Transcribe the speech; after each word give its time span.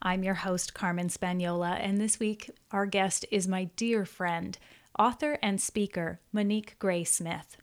I'm 0.00 0.22
your 0.22 0.34
host, 0.34 0.74
Carmen 0.74 1.08
Spagnola, 1.08 1.76
and 1.80 2.00
this 2.00 2.20
week 2.20 2.50
our 2.70 2.86
guest 2.86 3.26
is 3.32 3.48
my 3.48 3.64
dear 3.74 4.04
friend, 4.04 4.56
author 4.96 5.38
and 5.42 5.60
speaker, 5.60 6.20
Monique 6.32 6.76
Gray 6.78 7.02
Smith. 7.02 7.56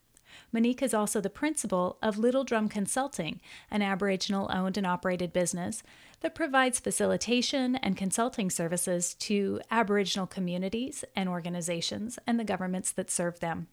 Monique 0.52 0.84
is 0.84 0.94
also 0.94 1.22
the 1.22 1.30
principal 1.30 1.98
of 2.04 2.18
Little 2.18 2.44
Drum 2.44 2.68
Consulting, 2.68 3.40
an 3.72 3.82
Aboriginal 3.82 4.52
owned 4.54 4.78
and 4.78 4.86
operated 4.86 5.32
business 5.32 5.82
that 6.20 6.36
provides 6.36 6.78
facilitation 6.78 7.78
and 7.78 7.96
consulting 7.96 8.50
services 8.50 9.14
to 9.14 9.62
Aboriginal 9.72 10.28
communities 10.28 11.06
and 11.16 11.30
organizations 11.30 12.20
and 12.28 12.38
the 12.38 12.44
governments 12.44 12.92
that 12.92 13.10
serve 13.10 13.40
them. 13.40 13.68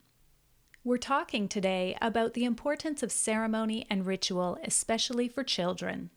We're 0.84 0.98
talking 0.98 1.48
today 1.48 1.96
about 2.00 2.34
the 2.34 2.44
importance 2.44 3.02
of 3.02 3.10
ceremony 3.10 3.86
and 3.90 4.06
ritual, 4.06 4.56
especially 4.62 5.26
for 5.26 5.42
children. 5.42 6.10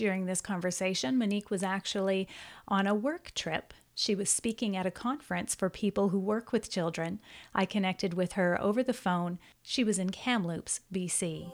During 0.00 0.24
this 0.24 0.40
conversation, 0.40 1.18
Monique 1.18 1.50
was 1.50 1.62
actually 1.62 2.26
on 2.66 2.86
a 2.86 2.94
work 2.94 3.32
trip 3.34 3.74
she 3.94 4.14
was 4.14 4.30
speaking 4.30 4.74
at 4.78 4.86
a 4.86 4.90
conference 4.90 5.54
for 5.54 5.68
people 5.68 6.08
who 6.08 6.18
work 6.18 6.52
with 6.52 6.70
children. 6.70 7.20
I 7.54 7.66
connected 7.66 8.14
with 8.14 8.32
her 8.32 8.58
over 8.58 8.82
the 8.82 8.94
phone. 8.94 9.38
She 9.62 9.84
was 9.84 9.98
in 9.98 10.08
Kamloops, 10.08 10.80
BC. 10.90 11.52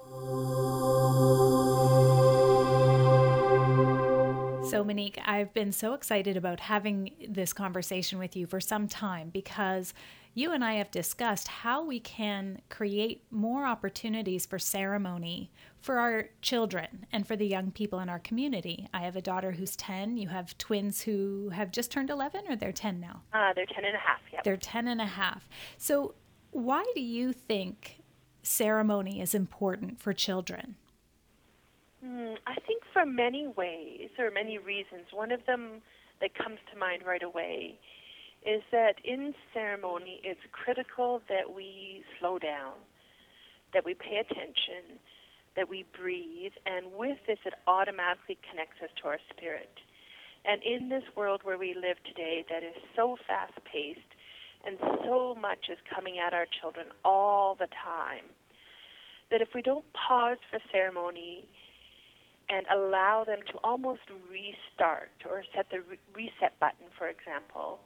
So, 4.71 4.85
Monique, 4.85 5.19
I've 5.25 5.53
been 5.53 5.73
so 5.73 5.95
excited 5.95 6.37
about 6.37 6.61
having 6.61 7.11
this 7.29 7.53
conversation 7.53 8.21
with 8.21 8.37
you 8.37 8.47
for 8.47 8.61
some 8.61 8.87
time 8.87 9.31
because 9.31 9.93
you 10.37 10.53
and 10.53 10.63
I 10.63 10.75
have 10.75 10.91
discussed 10.91 11.49
how 11.49 11.83
we 11.83 11.99
can 11.99 12.61
create 12.69 13.25
more 13.31 13.65
opportunities 13.65 14.45
for 14.45 14.59
ceremony 14.59 15.51
for 15.81 15.99
our 15.99 16.29
children 16.43 17.07
and 17.11 17.27
for 17.27 17.37
the 17.37 17.47
young 17.47 17.71
people 17.71 18.01
in 18.01 18.11
our 18.11 18.19
community. 18.19 18.87
I 18.93 19.01
have 19.01 19.17
a 19.17 19.23
daughter 19.23 19.53
who's 19.53 19.75
10. 19.77 20.19
You 20.19 20.29
have 20.29 20.57
twins 20.59 21.01
who 21.01 21.49
have 21.55 21.71
just 21.71 21.91
turned 21.91 22.11
11 22.11 22.43
or 22.51 22.55
they're 22.55 22.71
10 22.71 23.01
now? 23.01 23.23
Uh, 23.33 23.55
they're 23.55 23.65
10 23.65 23.87
and 23.87 23.97
a 23.97 23.99
half, 23.99 24.21
yeah. 24.31 24.41
They're 24.45 24.59
10 24.59 24.89
and 24.89 25.01
a 25.01 25.07
half. 25.07 25.49
So, 25.79 26.15
why 26.51 26.85
do 26.95 27.01
you 27.01 27.33
think 27.33 28.03
ceremony 28.43 29.23
is 29.23 29.35
important 29.35 30.03
for 30.03 30.13
children? 30.13 30.77
Mm, 32.05 32.37
I 32.47 32.57
think 32.67 32.83
for 32.93 33.07
many 33.07 33.47
ways 33.47 34.11
or 34.19 34.31
many 34.31 34.59
reasons. 34.59 35.07
One 35.15 35.33
of 35.33 35.47
them 35.47 35.81
that 36.21 36.35
comes 36.35 36.59
to 36.75 36.79
mind 36.79 37.05
right 37.07 37.23
away 37.23 37.79
is 38.47 38.63
that 38.71 38.95
in 39.05 39.35
ceremony, 39.53 40.21
it's 40.23 40.41
critical 40.53 41.21
that 41.29 41.53
we 41.55 42.05
slow 42.19 42.39
down, 42.39 42.75
that 43.75 43.85
we 43.85 43.95
pay 43.95 44.19
attention, 44.19 44.99
that 45.57 45.69
we 45.69 45.85
breathe, 45.99 46.53
and 46.65 46.87
with 46.97 47.19
this, 47.27 47.39
it 47.45 47.55
automatically 47.67 48.39
connects 48.49 48.81
us 48.83 48.91
to 49.03 49.09
our 49.09 49.19
spirit. 49.35 49.71
And 50.45 50.63
in 50.63 50.89
this 50.89 51.03
world 51.17 51.41
where 51.43 51.59
we 51.59 51.75
live 51.75 51.97
today, 52.07 52.45
that 52.49 52.63
is 52.63 52.75
so 52.95 53.17
fast 53.27 53.55
paced, 53.71 53.99
and 54.65 54.79
so 55.05 55.35
much 55.35 55.67
is 55.71 55.79
coming 55.93 56.19
at 56.19 56.33
our 56.33 56.47
children 56.61 56.87
all 57.05 57.57
the 57.57 57.69
time, 57.85 58.31
that 59.31 59.41
if 59.41 59.49
we 59.55 59.63
don't 59.63 59.85
pause 59.93 60.39
for 60.51 60.61
ceremony 60.71 61.49
and 62.49 62.65
allow 62.73 63.25
them 63.25 63.41
to 63.51 63.59
almost 63.65 64.03
restart 64.31 65.11
or 65.29 65.43
set 65.55 65.67
the 65.71 65.81
re- 65.81 65.99
reset 66.15 66.59
button, 66.61 66.87
for 66.97 67.09
example, 67.09 67.81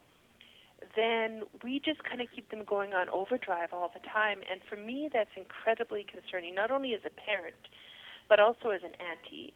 then 0.96 1.42
we 1.62 1.80
just 1.84 2.02
kind 2.04 2.20
of 2.20 2.28
keep 2.34 2.50
them 2.50 2.64
going 2.64 2.92
on 2.94 3.08
overdrive 3.08 3.72
all 3.72 3.90
the 3.92 4.00
time. 4.08 4.38
And 4.50 4.60
for 4.68 4.76
me, 4.76 5.08
that's 5.12 5.30
incredibly 5.36 6.04
concerning, 6.04 6.54
not 6.54 6.70
only 6.70 6.94
as 6.94 7.00
a 7.04 7.10
parent, 7.10 7.68
but 8.28 8.40
also 8.40 8.70
as 8.70 8.82
an 8.82 8.92
auntie. 8.98 9.52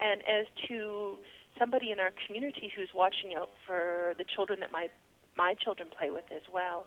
And 0.00 0.22
as 0.22 0.46
to 0.68 1.18
somebody 1.58 1.90
in 1.90 2.00
our 2.00 2.12
community 2.26 2.72
who's 2.74 2.88
watching 2.94 3.34
out 3.36 3.50
for 3.66 4.14
the 4.18 4.24
children 4.24 4.60
that 4.60 4.72
my, 4.72 4.88
my 5.36 5.54
children 5.54 5.88
play 5.96 6.10
with 6.10 6.24
as 6.34 6.42
well. 6.52 6.86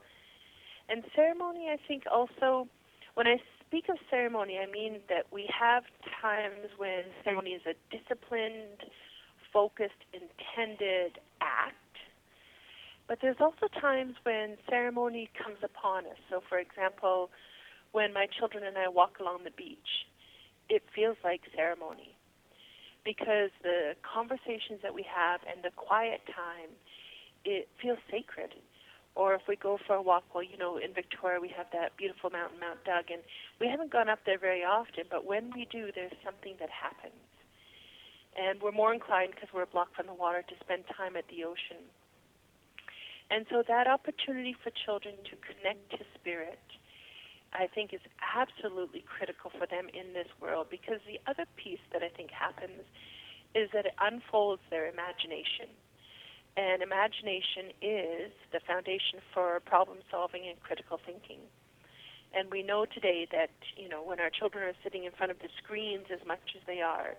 And 0.90 1.04
ceremony, 1.16 1.70
I 1.70 1.78
think 1.88 2.04
also, 2.12 2.68
when 3.14 3.28
I 3.28 3.38
speak 3.66 3.90
of 3.90 3.98
ceremony, 4.10 4.58
I 4.60 4.72
mean 4.72 5.00
that 5.10 5.32
we 5.32 5.48
have 5.48 5.84
times 6.22 6.72
when 6.78 7.04
ceremony 7.24 7.52
is 7.52 7.62
a 7.68 7.76
disciplined, 7.96 8.90
focused, 9.52 10.02
intended 10.14 11.20
act 11.42 11.76
but 13.08 13.20
there's 13.22 13.42
also 13.42 13.68
times 13.80 14.16
when 14.24 14.58
ceremony 14.70 15.30
comes 15.38 15.58
upon 15.64 16.06
us. 16.06 16.18
So, 16.30 16.42
for 16.48 16.58
example, 16.58 17.30
when 17.92 18.14
my 18.14 18.28
children 18.40 18.64
and 18.64 18.78
I 18.78 18.88
walk 18.88 19.20
along 19.20 19.44
the 19.44 19.52
beach, 19.56 20.08
it 20.70 20.84
feels 20.96 21.18
like 21.24 21.42
ceremony 21.56 22.16
because 23.04 23.52
the 23.62 23.96
conversations 24.02 24.80
that 24.82 24.94
we 24.94 25.04
have 25.04 25.42
and 25.44 25.64
the 25.64 25.72
quiet 25.76 26.22
time, 26.26 26.72
it 27.44 27.68
feels 27.82 28.00
sacred. 28.10 28.56
Or 29.16 29.36
if 29.36 29.42
we 29.48 29.56
go 29.56 29.78
for 29.86 29.96
a 29.96 30.02
walk, 30.02 30.24
well, 30.34 30.44
you 30.44 30.58
know, 30.58 30.78
in 30.78 30.94
Victoria 30.94 31.40
we 31.40 31.52
have 31.56 31.68
that 31.74 31.96
beautiful 31.98 32.32
mountain, 32.32 32.60
Mount 32.60 32.84
Doug, 32.84 33.12
and 33.12 33.22
we 33.60 33.68
haven't 33.68 33.92
gone 33.92 34.10
up 34.10 34.20
there 34.26 34.40
very 34.40 34.64
often, 34.64 35.04
but 35.12 35.26
when 35.26 35.52
we 35.54 35.68
do, 35.70 35.92
there's 35.94 36.16
something 36.26 36.56
that 36.60 36.70
happens. 36.72 37.22
And 38.34 38.60
we're 38.60 38.72
more 38.72 38.94
inclined 38.94 39.36
because 39.36 39.50
we're 39.54 39.68
blocked 39.68 39.96
from 39.96 40.08
the 40.08 40.16
water 40.16 40.42
to 40.42 40.56
spend 40.64 40.86
time 40.98 41.16
at 41.16 41.28
the 41.30 41.44
ocean 41.44 41.86
and 43.30 43.46
so 43.50 43.64
that 43.68 43.88
opportunity 43.88 44.56
for 44.64 44.72
children 44.86 45.16
to 45.30 45.36
connect 45.42 45.92
to 45.92 46.06
spirit, 46.20 46.60
I 47.54 47.68
think, 47.68 47.94
is 47.94 48.02
absolutely 48.20 49.04
critical 49.06 49.52
for 49.58 49.66
them 49.66 49.88
in 49.94 50.14
this 50.14 50.28
world 50.42 50.68
because 50.70 51.00
the 51.08 51.20
other 51.30 51.46
piece 51.56 51.84
that 51.94 52.04
I 52.04 52.10
think 52.10 52.32
happens 52.32 52.84
is 53.56 53.70
that 53.74 53.86
it 53.86 53.94
unfolds 54.02 54.62
their 54.70 54.90
imagination. 54.90 55.70
And 56.58 56.84
imagination 56.84 57.74
is 57.82 58.32
the 58.52 58.60
foundation 58.66 59.22
for 59.34 59.60
problem 59.66 60.00
solving 60.12 60.46
and 60.48 60.60
critical 60.62 61.00
thinking. 61.04 61.40
And 62.34 62.50
we 62.52 62.62
know 62.62 62.86
today 62.86 63.28
that, 63.32 63.54
you 63.78 63.90
know, 63.90 64.02
when 64.02 64.20
our 64.20 64.30
children 64.30 64.64
are 64.66 64.78
sitting 64.84 65.06
in 65.06 65.12
front 65.12 65.32
of 65.32 65.40
the 65.40 65.50
screens 65.64 66.06
as 66.12 66.26
much 66.26 66.58
as 66.58 66.62
they 66.66 66.82
are, 66.82 67.14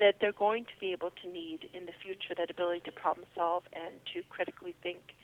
that 0.00 0.16
they're 0.20 0.32
going 0.32 0.64
to 0.64 0.76
be 0.80 0.92
able 0.92 1.10
to 1.22 1.28
need 1.28 1.68
in 1.74 1.84
the 1.86 1.92
future 2.02 2.34
that 2.36 2.50
ability 2.50 2.80
to 2.84 2.92
problem 2.92 3.26
solve 3.34 3.64
and 3.72 3.94
to 4.14 4.22
critically 4.30 4.74
think 4.82 5.16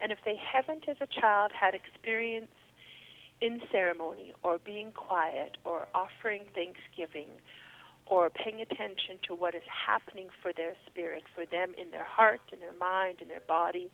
and 0.00 0.12
if 0.12 0.18
they 0.24 0.36
haven't, 0.36 0.88
as 0.88 0.96
a 1.00 1.20
child, 1.20 1.52
had 1.58 1.74
experience 1.74 2.52
in 3.40 3.60
ceremony 3.70 4.32
or 4.42 4.58
being 4.58 4.92
quiet 4.92 5.56
or 5.64 5.86
offering 5.94 6.42
thanksgiving 6.54 7.28
or 8.06 8.30
paying 8.30 8.60
attention 8.60 9.18
to 9.26 9.34
what 9.34 9.54
is 9.54 9.62
happening 9.66 10.28
for 10.42 10.52
their 10.52 10.74
spirit, 10.88 11.24
for 11.34 11.44
them 11.44 11.74
in 11.80 11.90
their 11.90 12.04
heart, 12.04 12.40
in 12.52 12.60
their 12.60 12.76
mind, 12.78 13.18
in 13.20 13.28
their 13.28 13.42
body, 13.48 13.90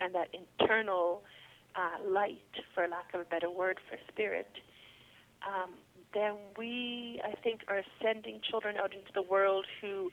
and 0.00 0.14
that 0.14 0.28
internal 0.32 1.22
uh, 1.74 2.06
light, 2.06 2.38
for 2.74 2.86
lack 2.86 3.12
of 3.14 3.20
a 3.20 3.24
better 3.24 3.50
word, 3.50 3.78
for 3.88 3.96
spirit, 4.12 4.50
um, 5.46 5.70
then 6.14 6.34
we, 6.56 7.20
I 7.24 7.34
think, 7.42 7.60
are 7.68 7.82
sending 8.02 8.40
children 8.48 8.76
out 8.76 8.92
into 8.92 9.12
the 9.14 9.22
world 9.22 9.66
who 9.80 10.10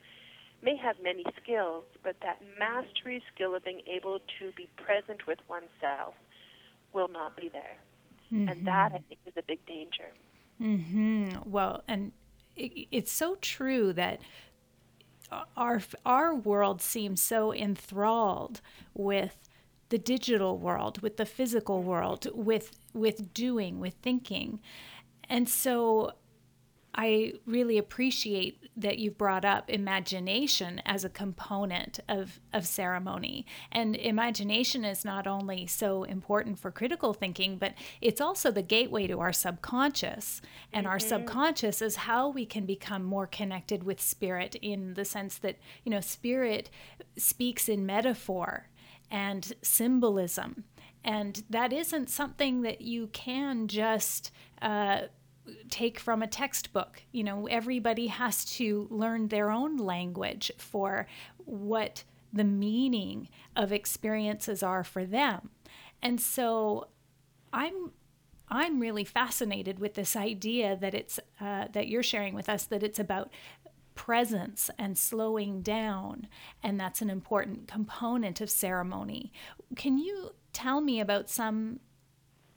may 0.61 0.75
have 0.77 0.95
many 1.03 1.23
skills, 1.41 1.83
but 2.03 2.15
that 2.21 2.41
mastery 2.59 3.21
skill 3.33 3.55
of 3.55 3.63
being 3.63 3.81
able 3.87 4.19
to 4.39 4.51
be 4.55 4.67
present 4.77 5.27
with 5.27 5.39
oneself 5.49 6.13
will 6.93 7.07
not 7.07 7.35
be 7.35 7.49
there. 7.49 7.77
Mm-hmm. 8.33 8.49
And 8.49 8.67
that, 8.67 8.91
I 8.93 8.99
think, 9.07 9.19
is 9.25 9.33
a 9.37 9.43
big 9.43 9.65
danger. 9.65 10.09
Mm-hmm. 10.61 11.49
Well, 11.49 11.83
and 11.87 12.11
it, 12.55 12.87
it's 12.91 13.11
so 13.11 13.35
true 13.41 13.93
that 13.93 14.21
our 15.57 15.81
our 16.05 16.35
world 16.35 16.81
seems 16.81 17.21
so 17.21 17.53
enthralled 17.53 18.61
with 18.93 19.49
the 19.89 19.97
digital 19.97 20.57
world, 20.57 21.01
with 21.01 21.17
the 21.17 21.25
physical 21.25 21.83
world, 21.83 22.27
with 22.33 22.71
with 22.93 23.33
doing, 23.33 23.79
with 23.79 23.95
thinking. 24.01 24.59
And 25.29 25.49
so 25.49 26.13
I 26.97 27.33
really 27.45 27.77
appreciate 27.77 28.69
that 28.77 28.99
you've 28.99 29.17
brought 29.17 29.43
up 29.43 29.69
imagination 29.69 30.81
as 30.85 31.03
a 31.03 31.09
component 31.09 31.99
of, 32.07 32.39
of 32.53 32.65
ceremony. 32.65 33.45
And 33.71 33.97
imagination 33.97 34.85
is 34.85 35.03
not 35.03 35.27
only 35.27 35.67
so 35.67 36.03
important 36.03 36.57
for 36.57 36.71
critical 36.71 37.13
thinking, 37.13 37.57
but 37.57 37.73
it's 37.99 38.21
also 38.21 38.49
the 38.49 38.61
gateway 38.61 39.07
to 39.07 39.19
our 39.19 39.33
subconscious. 39.33 40.41
And 40.71 40.85
mm-hmm. 40.85 40.93
our 40.93 40.99
subconscious 40.99 41.81
is 41.81 41.97
how 41.97 42.29
we 42.29 42.45
can 42.45 42.65
become 42.65 43.03
more 43.03 43.27
connected 43.27 43.83
with 43.83 43.99
spirit 43.99 44.55
in 44.55 44.93
the 44.93 45.05
sense 45.05 45.37
that, 45.39 45.57
you 45.83 45.89
know, 45.89 46.01
spirit 46.01 46.69
speaks 47.17 47.67
in 47.67 47.85
metaphor 47.85 48.69
and 49.11 49.53
symbolism. 49.61 50.63
And 51.03 51.43
that 51.49 51.73
isn't 51.73 52.09
something 52.09 52.61
that 52.61 52.81
you 52.81 53.07
can 53.07 53.67
just 53.67 54.31
uh, 54.61 55.01
take 55.69 55.99
from 55.99 56.21
a 56.21 56.27
textbook. 56.27 57.03
You 57.11 57.23
know, 57.23 57.47
everybody 57.47 58.07
has 58.07 58.45
to 58.57 58.87
learn 58.89 59.27
their 59.27 59.51
own 59.51 59.77
language 59.77 60.51
for 60.57 61.07
what 61.37 62.03
the 62.33 62.43
meaning 62.43 63.29
of 63.55 63.71
experiences 63.71 64.61
are 64.61 64.83
for 64.83 65.05
them. 65.05 65.49
And 66.01 66.19
so 66.19 66.87
I'm 67.53 67.91
I'm 68.47 68.79
really 68.79 69.03
fascinated 69.03 69.79
with 69.79 69.95
this 69.95 70.15
idea 70.15 70.77
that 70.79 70.93
it's 70.93 71.19
uh, 71.41 71.67
that 71.71 71.87
you're 71.87 72.03
sharing 72.03 72.35
with 72.35 72.49
us 72.49 72.65
that 72.65 72.83
it's 72.83 72.99
about 72.99 73.31
presence 73.95 74.69
and 74.77 74.97
slowing 74.97 75.61
down, 75.61 76.27
and 76.61 76.79
that's 76.79 77.01
an 77.01 77.09
important 77.09 77.67
component 77.67 78.41
of 78.41 78.49
ceremony. 78.49 79.31
Can 79.75 79.97
you 79.97 80.35
tell 80.53 80.81
me 80.81 80.99
about 80.99 81.29
some 81.29 81.79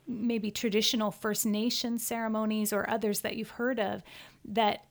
maybe 0.08 0.50
traditional 0.50 1.10
First 1.10 1.44
Nation 1.44 1.98
ceremonies 1.98 2.72
or 2.72 2.88
others 2.88 3.20
that 3.20 3.36
you've 3.36 3.50
heard 3.50 3.78
of 3.78 4.02
that 4.44 4.84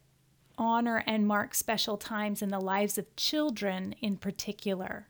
honor 0.58 1.04
and 1.06 1.28
mark 1.28 1.54
special 1.54 1.98
times 1.98 2.42
in 2.42 2.50
the 2.50 2.60
lives 2.60 2.98
of 2.98 3.16
children 3.16 3.96
in 4.02 4.18
particular? 4.18 5.08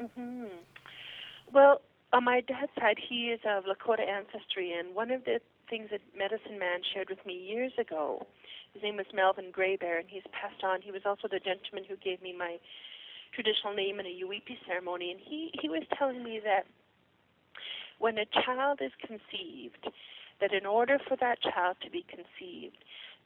Mm-hmm. 0.00 0.46
Well, 1.52 1.80
on 2.12 2.24
my 2.24 2.40
dad's 2.40 2.72
side, 2.78 2.98
he 3.08 3.28
is 3.30 3.40
of 3.46 3.64
Lakota 3.64 4.06
ancestry, 4.06 4.72
and 4.72 4.94
one 4.94 5.10
of 5.10 5.24
the 5.24 5.40
things 5.68 5.88
that 5.90 6.00
Medicine 6.16 6.58
Man 6.58 6.80
shared 6.94 7.10
with 7.10 7.24
me 7.26 7.34
years 7.34 7.72
ago, 7.78 8.26
his 8.72 8.82
name 8.82 8.96
was 8.96 9.06
Melvin 9.12 9.52
Graybear, 9.52 9.98
and 9.98 10.08
he's 10.08 10.22
passed 10.32 10.62
on. 10.62 10.82
He 10.82 10.92
was 10.92 11.02
also 11.04 11.28
the 11.28 11.40
gentleman 11.40 11.84
who 11.88 11.96
gave 11.96 12.22
me 12.22 12.34
my 12.36 12.58
traditional 13.32 13.74
name 13.74 13.98
in 14.00 14.06
a 14.06 14.08
Yuwipi 14.08 14.56
ceremony, 14.66 15.10
and 15.10 15.20
he, 15.20 15.50
he 15.60 15.68
was 15.68 15.82
telling 15.98 16.22
me 16.22 16.40
that 16.44 16.66
when 17.98 18.18
a 18.18 18.26
child 18.26 18.80
is 18.82 18.92
conceived, 19.00 19.88
that 20.40 20.52
in 20.52 20.66
order 20.66 20.98
for 21.08 21.16
that 21.16 21.40
child 21.40 21.76
to 21.82 21.90
be 21.90 22.04
conceived, 22.08 22.76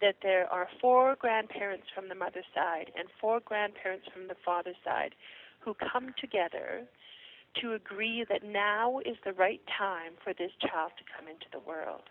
that 0.00 0.16
there 0.22 0.46
are 0.50 0.68
four 0.80 1.16
grandparents 1.16 1.86
from 1.94 2.08
the 2.08 2.14
mother's 2.14 2.48
side 2.54 2.90
and 2.96 3.08
four 3.20 3.40
grandparents 3.40 4.06
from 4.12 4.28
the 4.28 4.36
father's 4.44 4.80
side 4.84 5.14
who 5.60 5.74
come 5.74 6.14
together 6.18 6.82
to 7.60 7.74
agree 7.74 8.24
that 8.28 8.42
now 8.44 9.00
is 9.00 9.16
the 9.24 9.32
right 9.32 9.60
time 9.76 10.12
for 10.22 10.32
this 10.32 10.52
child 10.60 10.92
to 10.96 11.04
come 11.16 11.28
into 11.28 11.46
the 11.52 11.58
world. 11.58 12.02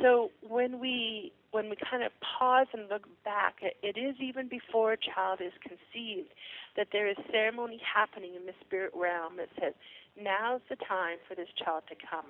So 0.00 0.30
when 0.48 0.80
we 0.80 1.32
when 1.50 1.68
we 1.68 1.76
kind 1.76 2.02
of 2.02 2.12
pause 2.22 2.68
and 2.72 2.88
look 2.88 3.04
back, 3.24 3.56
it, 3.60 3.76
it 3.82 3.98
is 4.00 4.16
even 4.20 4.48
before 4.48 4.92
a 4.94 4.96
child 4.96 5.40
is 5.44 5.52
conceived 5.60 6.30
that 6.76 6.88
there 6.92 7.06
is 7.06 7.16
ceremony 7.30 7.78
happening 7.82 8.34
in 8.34 8.46
the 8.46 8.54
spirit 8.64 8.92
realm 8.96 9.36
that 9.36 9.48
says 9.60 9.74
now's 10.16 10.60
the 10.68 10.76
time 10.76 11.18
for 11.28 11.34
this 11.34 11.48
child 11.56 11.84
to 11.88 11.94
come 11.94 12.26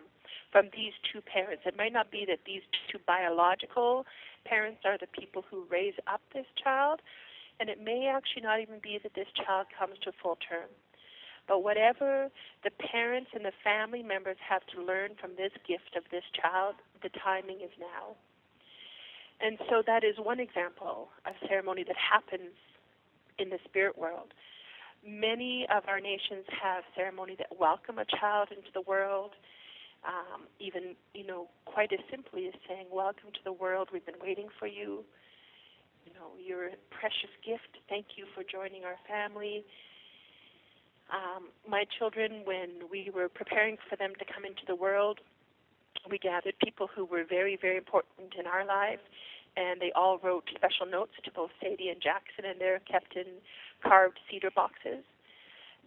from 0.50 0.68
these 0.72 0.92
two 1.12 1.20
parents. 1.20 1.64
It 1.66 1.76
might 1.76 1.92
not 1.92 2.10
be 2.10 2.24
that 2.28 2.40
these 2.46 2.62
two 2.90 2.98
biological 3.06 4.06
parents 4.44 4.80
are 4.84 4.98
the 4.98 5.08
people 5.08 5.44
who 5.50 5.64
raise 5.70 5.94
up 6.06 6.20
this 6.34 6.46
child, 6.62 7.00
and 7.60 7.68
it 7.68 7.82
may 7.82 8.06
actually 8.08 8.42
not 8.42 8.60
even 8.60 8.78
be 8.82 8.98
that 9.02 9.14
this 9.14 9.28
child 9.34 9.66
comes 9.76 9.98
to 10.04 10.12
full 10.22 10.38
term. 10.48 10.68
But 11.48 11.64
whatever 11.64 12.30
the 12.62 12.70
parents 12.70 13.30
and 13.34 13.44
the 13.44 13.52
family 13.64 14.02
members 14.02 14.36
have 14.48 14.62
to 14.74 14.82
learn 14.82 15.10
from 15.20 15.32
this 15.36 15.52
gift 15.66 15.96
of 15.96 16.04
this 16.10 16.24
child, 16.30 16.76
the 17.02 17.10
timing 17.10 17.60
is 17.60 17.74
now. 17.80 18.14
And 19.40 19.58
so 19.68 19.82
that 19.86 20.04
is 20.04 20.14
one 20.22 20.38
example 20.38 21.08
of 21.26 21.34
ceremony 21.48 21.82
that 21.84 21.96
happens 21.98 22.54
in 23.38 23.50
the 23.50 23.58
spirit 23.64 23.98
world. 23.98 24.32
Many 25.04 25.66
of 25.74 25.84
our 25.88 26.00
nations 26.00 26.46
have 26.62 26.84
ceremony 26.94 27.34
that 27.38 27.48
welcome 27.58 27.98
a 27.98 28.04
child 28.04 28.48
into 28.50 28.70
the 28.72 28.82
world. 28.82 29.32
Um, 30.06 30.42
even, 30.60 30.94
you 31.14 31.26
know, 31.26 31.48
quite 31.64 31.92
as 31.92 31.98
simply 32.10 32.46
as 32.46 32.54
saying, 32.68 32.86
Welcome 32.90 33.30
to 33.34 33.40
the 33.44 33.52
world, 33.52 33.88
we've 33.92 34.06
been 34.06 34.22
waiting 34.22 34.48
for 34.58 34.66
you. 34.66 35.04
You 36.06 36.12
know, 36.14 36.30
you're 36.38 36.66
a 36.66 36.78
precious 36.90 37.30
gift. 37.44 37.78
Thank 37.88 38.14
you 38.16 38.26
for 38.34 38.42
joining 38.42 38.84
our 38.84 38.96
family. 39.06 39.64
Um, 41.10 41.50
my 41.68 41.84
children, 41.98 42.42
when 42.44 42.88
we 42.90 43.10
were 43.14 43.28
preparing 43.28 43.76
for 43.88 43.96
them 43.96 44.12
to 44.18 44.24
come 44.24 44.44
into 44.44 44.62
the 44.66 44.74
world, 44.74 45.18
we 46.10 46.18
gathered 46.18 46.54
people 46.62 46.88
who 46.88 47.04
were 47.04 47.24
very, 47.28 47.58
very 47.60 47.76
important 47.76 48.34
in 48.38 48.46
our 48.46 48.64
lives, 48.64 49.02
and 49.56 49.80
they 49.80 49.92
all 49.94 50.18
wrote 50.18 50.48
special 50.54 50.86
notes 50.86 51.12
to 51.24 51.30
both 51.30 51.50
Sadie 51.60 51.90
and 51.90 52.00
Jackson, 52.00 52.44
and 52.48 52.60
they're 52.60 52.80
kept 52.80 53.14
in 53.14 53.26
carved 53.82 54.18
cedar 54.30 54.50
boxes 54.54 55.04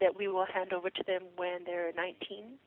that 0.02 0.18
we 0.18 0.28
will 0.28 0.46
hand 0.46 0.74
over 0.74 0.90
to 0.90 1.04
them 1.08 1.24
when 1.38 1.64
they're 1.66 1.92
19. 1.94 2.60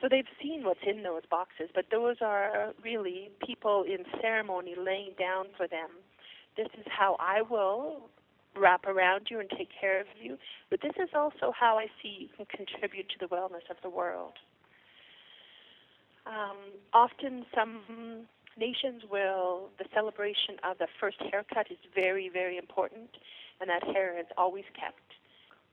So 0.00 0.08
they've 0.10 0.24
seen 0.42 0.64
what's 0.64 0.80
in 0.86 1.02
those 1.02 1.22
boxes, 1.30 1.70
but 1.74 1.86
those 1.90 2.16
are 2.20 2.72
really 2.82 3.30
people 3.46 3.84
in 3.84 4.04
ceremony 4.20 4.74
laying 4.76 5.12
down 5.18 5.46
for 5.56 5.68
them. 5.68 5.88
This 6.56 6.68
is 6.78 6.84
how 6.86 7.16
I 7.20 7.42
will 7.42 8.10
wrap 8.56 8.84
around 8.86 9.28
you 9.30 9.40
and 9.40 9.48
take 9.48 9.68
care 9.80 10.00
of 10.00 10.06
you, 10.20 10.36
but 10.70 10.80
this 10.82 10.92
is 11.02 11.08
also 11.14 11.52
how 11.58 11.78
I 11.78 11.86
see 12.02 12.28
you 12.28 12.28
can 12.36 12.46
contribute 12.46 13.08
to 13.10 13.18
the 13.20 13.26
wellness 13.26 13.70
of 13.70 13.76
the 13.82 13.88
world. 13.88 14.34
Um, 16.26 16.56
often, 16.92 17.46
some 17.54 18.26
nations 18.56 19.02
will, 19.10 19.70
the 19.78 19.84
celebration 19.94 20.56
of 20.64 20.78
the 20.78 20.88
first 21.00 21.16
haircut 21.30 21.70
is 21.70 21.78
very, 21.94 22.28
very 22.28 22.56
important, 22.56 23.10
and 23.60 23.70
that 23.70 23.84
hair 23.84 24.18
is 24.18 24.26
always 24.36 24.64
kept. 24.78 25.00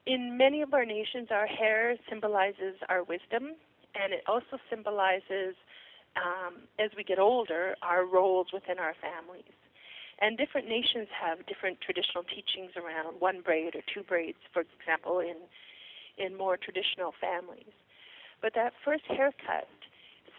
In 0.05 0.37
many 0.37 0.61
of 0.61 0.73
our 0.73 0.85
nations, 0.85 1.27
our 1.31 1.47
hair 1.47 1.95
symbolizes 2.09 2.75
our 2.87 3.03
wisdom, 3.03 3.55
and 3.95 4.13
it 4.13 4.23
also 4.27 4.57
symbolizes, 4.69 5.55
um, 6.15 6.55
as 6.79 6.91
we 6.95 7.03
get 7.03 7.19
older, 7.19 7.75
our 7.81 8.05
roles 8.05 8.47
within 8.53 8.79
our 8.79 8.95
families. 9.01 9.53
And 10.21 10.37
different 10.37 10.67
nations 10.67 11.07
have 11.21 11.45
different 11.47 11.79
traditional 11.79 12.23
teachings 12.23 12.71
around 12.75 13.19
one 13.19 13.41
braid 13.41 13.75
or 13.75 13.81
two 13.93 14.03
braids, 14.03 14.39
for 14.53 14.63
example, 14.79 15.19
in 15.19 15.37
in 16.17 16.35
more 16.35 16.57
traditional 16.57 17.13
families. 17.19 17.71
But 18.41 18.53
that 18.53 18.73
first 18.83 19.05
haircut 19.07 19.67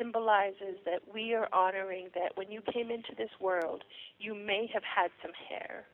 symbolizes 0.00 0.80
that 0.86 1.02
we 1.12 1.34
are 1.34 1.48
honoring 1.52 2.08
that 2.14 2.32
when 2.34 2.50
you 2.50 2.62
came 2.72 2.90
into 2.90 3.14
this 3.18 3.30
world, 3.40 3.84
you 4.18 4.34
may 4.34 4.68
have 4.72 4.82
had 4.82 5.10
some 5.20 5.32
hair. 5.48 5.84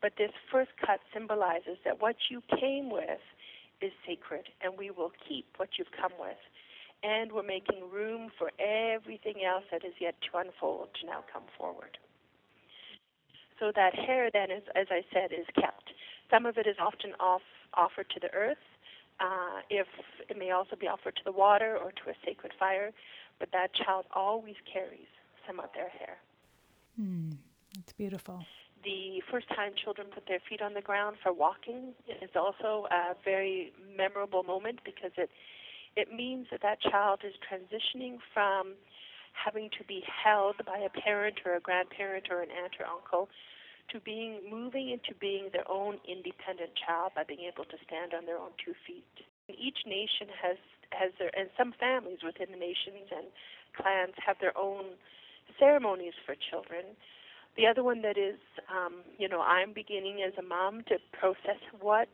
But 0.00 0.12
this 0.16 0.30
first 0.52 0.70
cut 0.78 1.00
symbolizes 1.12 1.78
that 1.84 2.00
what 2.00 2.16
you 2.30 2.40
came 2.60 2.90
with 2.90 3.24
is 3.82 3.92
sacred, 4.06 4.46
and 4.62 4.78
we 4.78 4.90
will 4.90 5.10
keep 5.28 5.46
what 5.56 5.70
you've 5.76 5.92
come 6.00 6.12
with. 6.20 6.38
And 7.02 7.32
we're 7.32 7.42
making 7.42 7.90
room 7.92 8.30
for 8.38 8.50
everything 8.62 9.44
else 9.44 9.64
that 9.72 9.84
is 9.84 9.94
yet 10.00 10.14
to 10.30 10.38
unfold 10.38 10.88
to 11.00 11.06
now 11.06 11.24
come 11.32 11.44
forward. 11.58 11.98
So 13.58 13.72
that 13.74 13.94
hair 13.94 14.30
then, 14.32 14.50
is, 14.50 14.62
as 14.74 14.86
I 14.90 15.02
said, 15.12 15.32
is 15.32 15.46
kept. 15.54 15.90
Some 16.30 16.46
of 16.46 16.58
it 16.58 16.66
is 16.66 16.76
often 16.78 17.12
off, 17.18 17.42
offered 17.74 18.08
to 18.10 18.20
the 18.20 18.32
earth. 18.32 18.62
Uh, 19.18 19.60
if 19.70 19.86
it 20.28 20.38
may 20.38 20.50
also 20.50 20.76
be 20.76 20.86
offered 20.86 21.16
to 21.16 21.22
the 21.24 21.32
water 21.32 21.78
or 21.82 21.90
to 21.92 22.10
a 22.10 22.14
sacred 22.24 22.52
fire, 22.58 22.92
but 23.38 23.48
that 23.52 23.72
child 23.74 24.04
always 24.14 24.56
carries 24.70 25.08
some 25.46 25.60
of 25.60 25.70
their 25.74 25.88
hair. 25.88 26.18
Hmm, 26.96 27.30
that's 27.74 27.92
beautiful. 27.92 28.44
The 28.84 29.22
first 29.30 29.48
time 29.48 29.72
children 29.82 30.08
put 30.14 30.26
their 30.28 30.40
feet 30.48 30.62
on 30.62 30.74
the 30.74 30.80
ground 30.80 31.16
for 31.22 31.32
walking 31.32 31.94
is 32.22 32.30
also 32.36 32.86
a 32.90 33.14
very 33.24 33.72
memorable 33.96 34.42
moment 34.42 34.80
because 34.84 35.12
it 35.16 35.30
it 35.96 36.12
means 36.12 36.46
that 36.50 36.60
that 36.60 36.78
child 36.82 37.20
is 37.24 37.32
transitioning 37.40 38.18
from 38.34 38.74
having 39.32 39.70
to 39.78 39.84
be 39.84 40.04
held 40.06 40.56
by 40.66 40.78
a 40.78 40.90
parent 40.90 41.40
or 41.44 41.56
a 41.56 41.60
grandparent 41.60 42.28
or 42.30 42.42
an 42.42 42.50
aunt 42.50 42.74
or 42.78 42.86
uncle 42.86 43.28
to 43.92 44.00
being 44.00 44.40
moving 44.50 44.90
into 44.90 45.14
being 45.20 45.50
their 45.52 45.66
own 45.70 45.98
independent 46.08 46.74
child 46.74 47.12
by 47.14 47.24
being 47.24 47.46
able 47.46 47.64
to 47.64 47.78
stand 47.86 48.14
on 48.14 48.26
their 48.26 48.38
own 48.38 48.50
two 48.62 48.74
feet. 48.86 49.06
And 49.48 49.56
Each 49.58 49.78
nation 49.86 50.28
has 50.42 50.58
has 50.92 51.12
their 51.18 51.30
and 51.36 51.50
some 51.56 51.74
families 51.78 52.18
within 52.24 52.50
the 52.50 52.58
nations 52.58 53.10
and 53.10 53.26
clans 53.76 54.14
have 54.24 54.36
their 54.40 54.56
own 54.56 54.96
ceremonies 55.58 56.14
for 56.24 56.34
children. 56.50 56.96
The 57.56 57.66
other 57.66 57.82
one 57.82 58.02
that 58.02 58.18
is, 58.18 58.36
um, 58.68 59.00
you 59.18 59.28
know, 59.28 59.40
I'm 59.40 59.72
beginning 59.72 60.20
as 60.26 60.34
a 60.38 60.42
mom 60.42 60.82
to 60.88 60.98
process 61.18 61.60
what 61.80 62.08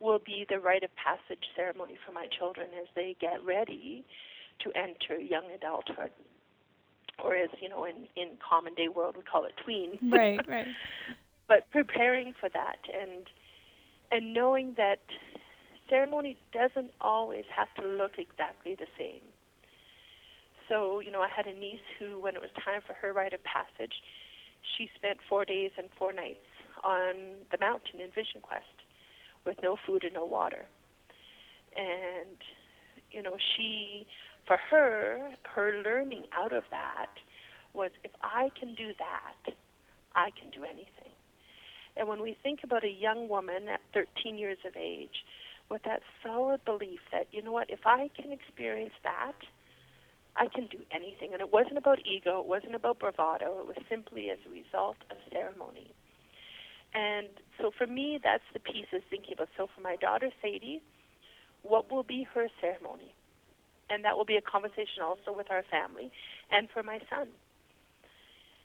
will 0.00 0.18
be 0.18 0.44
the 0.48 0.58
rite 0.58 0.82
of 0.82 0.90
passage 0.96 1.44
ceremony 1.54 1.94
for 2.04 2.10
my 2.12 2.26
children 2.36 2.66
as 2.80 2.88
they 2.96 3.14
get 3.20 3.38
ready 3.44 4.04
to 4.64 4.72
enter 4.74 5.20
young 5.20 5.44
adulthood 5.54 6.10
or 7.22 7.36
as 7.36 7.50
you 7.60 7.68
know 7.68 7.84
in 7.84 8.08
in 8.16 8.30
common 8.46 8.74
day 8.74 8.88
world 8.88 9.16
we 9.16 9.22
call 9.22 9.44
it 9.44 9.52
tween. 9.64 9.98
Right 10.12 10.40
right. 10.48 10.66
But 11.48 11.70
preparing 11.70 12.34
for 12.38 12.48
that 12.50 12.78
and 12.92 13.26
and 14.10 14.34
knowing 14.34 14.74
that 14.76 15.00
ceremony 15.88 16.36
doesn't 16.52 16.92
always 17.00 17.44
have 17.54 17.68
to 17.82 17.86
look 17.86 18.12
exactly 18.18 18.74
the 18.74 18.86
same. 18.98 19.22
So 20.68 21.00
you 21.00 21.10
know 21.10 21.20
i 21.20 21.28
had 21.34 21.46
a 21.46 21.58
niece 21.58 21.86
who 21.98 22.20
when 22.20 22.34
it 22.34 22.40
was 22.40 22.50
time 22.64 22.80
for 22.86 22.94
her 22.94 23.12
rite 23.12 23.32
of 23.32 23.40
passage 23.44 23.94
she 24.76 24.88
spent 24.96 25.18
four 25.28 25.44
days 25.44 25.70
and 25.76 25.88
four 25.98 26.12
nights 26.12 26.46
on 26.84 27.14
the 27.50 27.58
mountain 27.58 28.00
in 28.00 28.08
vision 28.10 28.40
quest 28.42 28.64
with 29.44 29.56
no 29.62 29.76
food 29.86 30.04
and 30.04 30.14
no 30.14 30.24
water. 30.24 30.64
And, 31.76 32.36
you 33.10 33.22
know, 33.22 33.36
she, 33.56 34.06
for 34.46 34.58
her, 34.70 35.30
her 35.54 35.82
learning 35.84 36.24
out 36.36 36.52
of 36.52 36.64
that 36.70 37.10
was 37.74 37.90
if 38.04 38.10
I 38.22 38.50
can 38.58 38.74
do 38.74 38.92
that, 38.98 39.54
I 40.14 40.30
can 40.38 40.50
do 40.50 40.64
anything. 40.64 41.12
And 41.96 42.08
when 42.08 42.22
we 42.22 42.36
think 42.42 42.60
about 42.64 42.84
a 42.84 42.90
young 42.90 43.28
woman 43.28 43.68
at 43.68 43.80
13 43.94 44.38
years 44.38 44.58
of 44.66 44.72
age 44.76 45.24
with 45.70 45.82
that 45.84 46.00
solid 46.22 46.64
belief 46.64 47.00
that, 47.12 47.26
you 47.32 47.42
know 47.42 47.52
what, 47.52 47.70
if 47.70 47.80
I 47.86 48.10
can 48.16 48.32
experience 48.32 48.94
that, 49.04 49.36
I 50.36 50.48
can 50.48 50.66
do 50.66 50.78
anything. 50.90 51.32
And 51.32 51.40
it 51.40 51.52
wasn't 51.52 51.78
about 51.78 51.98
ego, 52.06 52.40
it 52.40 52.46
wasn't 52.46 52.74
about 52.74 52.98
bravado, 52.98 53.60
it 53.60 53.66
was 53.66 53.76
simply 53.88 54.30
as 54.30 54.38
a 54.46 54.50
result 54.50 54.96
of 55.10 55.16
ceremony. 55.30 55.92
And 56.94 57.28
so 57.58 57.70
for 57.76 57.86
me, 57.86 58.18
that's 58.22 58.44
the 58.52 58.60
piece 58.60 58.88
is 58.92 59.02
thinking 59.08 59.34
about. 59.34 59.48
So 59.56 59.68
for 59.74 59.80
my 59.80 59.96
daughter 59.96 60.30
Sadie, 60.42 60.82
what 61.62 61.90
will 61.90 62.02
be 62.02 62.26
her 62.34 62.48
ceremony? 62.60 63.14
And 63.92 64.04
that 64.04 64.16
will 64.16 64.24
be 64.24 64.36
a 64.36 64.40
conversation 64.40 65.02
also 65.04 65.36
with 65.36 65.50
our 65.50 65.62
family 65.70 66.10
and 66.50 66.68
for 66.70 66.82
my 66.82 66.98
son. 67.10 67.28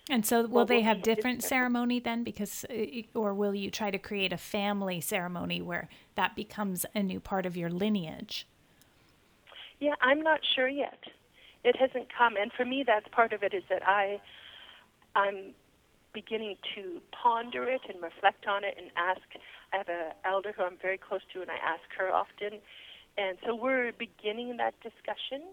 And 0.10 0.26
so, 0.26 0.48
will 0.48 0.66
they 0.66 0.82
have 0.82 1.02
different 1.02 1.44
ceremony 1.44 2.00
then? 2.00 2.24
Because, 2.24 2.64
uh, 2.70 3.02
or 3.14 3.34
will 3.34 3.54
you 3.54 3.70
try 3.70 3.92
to 3.92 3.98
create 3.98 4.32
a 4.32 4.38
family 4.38 5.02
ceremony 5.02 5.62
where 5.62 5.90
that 6.16 6.34
becomes 6.34 6.86
a 6.96 7.04
new 7.04 7.20
part 7.20 7.46
of 7.46 7.58
your 7.58 7.70
lineage? 7.70 8.48
Yeah, 9.80 9.96
I'm 10.02 10.22
not 10.22 10.40
sure 10.56 10.70
yet. 10.70 11.00
It 11.66 11.76
hasn't 11.76 12.08
come, 12.18 12.36
and 12.38 12.52
for 12.54 12.64
me, 12.64 12.86
that's 12.88 13.08
part 13.10 13.34
of 13.34 13.44
it. 13.44 13.54
Is 13.54 13.64
that 13.70 13.86
I, 13.86 14.22
I'm 15.14 15.54
beginning 16.14 16.56
to 16.76 17.02
ponder 17.12 17.64
it 17.70 17.82
and 17.90 18.02
reflect 18.02 18.48
on 18.48 18.64
it 18.64 18.76
and 18.78 18.90
ask. 18.96 19.22
I 19.74 19.78
have 19.78 19.90
an 19.90 20.14
elder 20.24 20.54
who 20.56 20.64
I'm 20.64 20.78
very 20.82 20.98
close 20.98 21.20
to, 21.34 21.42
and 21.42 21.52
I 21.52 21.56
ask 21.56 21.84
her 21.98 22.14
often, 22.14 22.60
and 23.18 23.38
so 23.46 23.56
we're 23.56 23.92
beginning 23.94 24.58
that 24.58 24.74
discussion. 24.82 25.48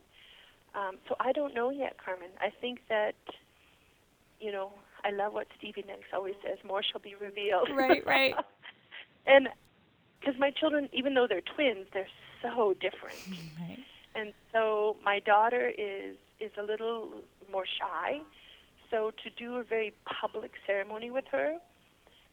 Um, 0.74 0.96
so 1.08 1.14
I 1.20 1.32
don't 1.32 1.54
know 1.54 1.70
yet, 1.70 1.96
Carmen. 2.04 2.30
I 2.40 2.50
think 2.60 2.80
that 2.88 3.14
you 4.40 4.52
know, 4.52 4.72
I 5.04 5.10
love 5.10 5.32
what 5.32 5.46
Stevie 5.58 5.84
Nicks 5.86 6.08
always 6.12 6.34
says, 6.44 6.58
more 6.66 6.82
shall 6.82 7.00
be 7.00 7.14
revealed. 7.14 7.68
Right, 7.74 8.04
right. 8.06 8.34
and 9.26 9.48
because 10.20 10.38
my 10.38 10.50
children, 10.50 10.88
even 10.92 11.14
though 11.14 11.26
they're 11.28 11.40
twins, 11.54 11.86
they're 11.92 12.06
so 12.42 12.74
different. 12.80 13.16
Right. 13.60 13.78
And 14.14 14.32
so 14.52 14.96
my 15.04 15.18
daughter 15.20 15.70
is 15.76 16.16
is 16.40 16.50
a 16.58 16.62
little 16.62 17.10
more 17.50 17.64
shy. 17.66 18.20
So 18.90 19.12
to 19.22 19.30
do 19.30 19.56
a 19.56 19.64
very 19.64 19.92
public 20.04 20.52
ceremony 20.66 21.10
with 21.10 21.24
her 21.32 21.56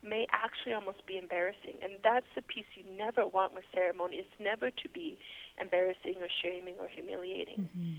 may 0.03 0.25
actually 0.31 0.73
almost 0.73 1.05
be 1.05 1.17
embarrassing. 1.17 1.77
And 1.83 1.93
that's 2.03 2.25
the 2.35 2.41
piece 2.41 2.65
you 2.75 2.83
never 2.97 3.27
want 3.27 3.53
with 3.53 3.63
ceremony. 3.73 4.17
It's 4.17 4.39
never 4.39 4.71
to 4.71 4.89
be 4.89 5.17
embarrassing 5.59 6.15
or 6.19 6.27
shaming 6.41 6.75
or 6.79 6.87
humiliating. 6.87 7.69
Mm-hmm 7.69 7.93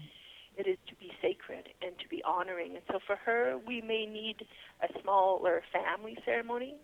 it 0.56 0.66
is 0.66 0.76
to 0.88 0.94
be 0.96 1.10
sacred 1.20 1.68
and 1.80 1.98
to 1.98 2.08
be 2.08 2.22
honoring. 2.24 2.74
And 2.74 2.82
so 2.90 2.98
for 3.06 3.16
her, 3.16 3.58
we 3.66 3.80
may 3.80 4.06
need 4.06 4.36
a 4.82 5.00
smaller 5.00 5.62
family 5.72 6.16
ceremony, 6.24 6.76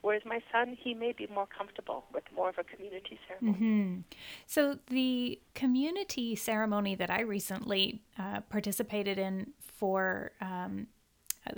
whereas 0.00 0.22
my 0.24 0.40
son, 0.50 0.76
he 0.80 0.94
may 0.94 1.12
be 1.12 1.26
more 1.32 1.46
comfortable 1.46 2.04
with 2.12 2.24
more 2.34 2.48
of 2.48 2.56
a 2.58 2.64
community 2.64 3.18
ceremony. 3.28 3.58
Mm-hmm. 3.58 4.00
So 4.46 4.78
the 4.88 5.40
community 5.54 6.34
ceremony 6.34 6.94
that 6.96 7.10
I 7.10 7.20
recently 7.20 8.02
uh, 8.18 8.40
participated 8.42 9.18
in 9.18 9.52
for. 9.60 10.32
Um, 10.40 10.88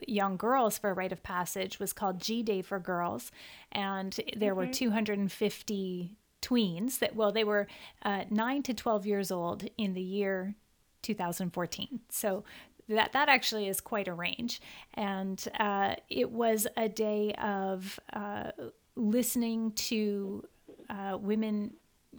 young 0.06 0.36
girls 0.36 0.78
for 0.78 0.90
a 0.90 0.94
rite 0.94 1.12
of 1.12 1.22
passage 1.22 1.78
was 1.78 1.92
called 1.92 2.20
G 2.20 2.42
Day 2.42 2.62
for 2.62 2.78
Girls, 2.78 3.30
and 3.72 4.18
there 4.36 4.54
mm-hmm. 4.54 4.68
were 4.68 4.72
250 4.72 6.16
tweens 6.42 6.98
that 6.98 7.16
well 7.16 7.32
they 7.32 7.44
were 7.44 7.66
uh, 8.02 8.24
9 8.28 8.62
to 8.64 8.74
12 8.74 9.06
years 9.06 9.30
old 9.30 9.66
in 9.78 9.94
the 9.94 10.02
year 10.02 10.54
2014. 11.02 12.00
So 12.10 12.44
that 12.88 13.12
that 13.12 13.28
actually 13.28 13.68
is 13.68 13.80
quite 13.80 14.08
a 14.08 14.14
range, 14.14 14.60
and 14.94 15.42
uh, 15.58 15.94
it 16.10 16.30
was 16.30 16.66
a 16.76 16.88
day 16.88 17.32
of 17.34 17.98
uh, 18.12 18.50
listening 18.96 19.72
to 19.72 20.44
uh, 20.90 21.16
women 21.18 21.74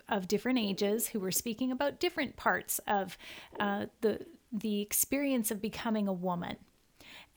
of 0.09 0.27
different 0.27 0.59
ages 0.59 1.07
who 1.07 1.19
were 1.19 1.31
speaking 1.31 1.71
about 1.71 1.99
different 1.99 2.35
parts 2.35 2.79
of 2.87 3.17
uh, 3.59 3.85
the 4.01 4.25
the 4.51 4.81
experience 4.81 5.51
of 5.51 5.61
becoming 5.61 6.07
a 6.07 6.13
woman 6.13 6.57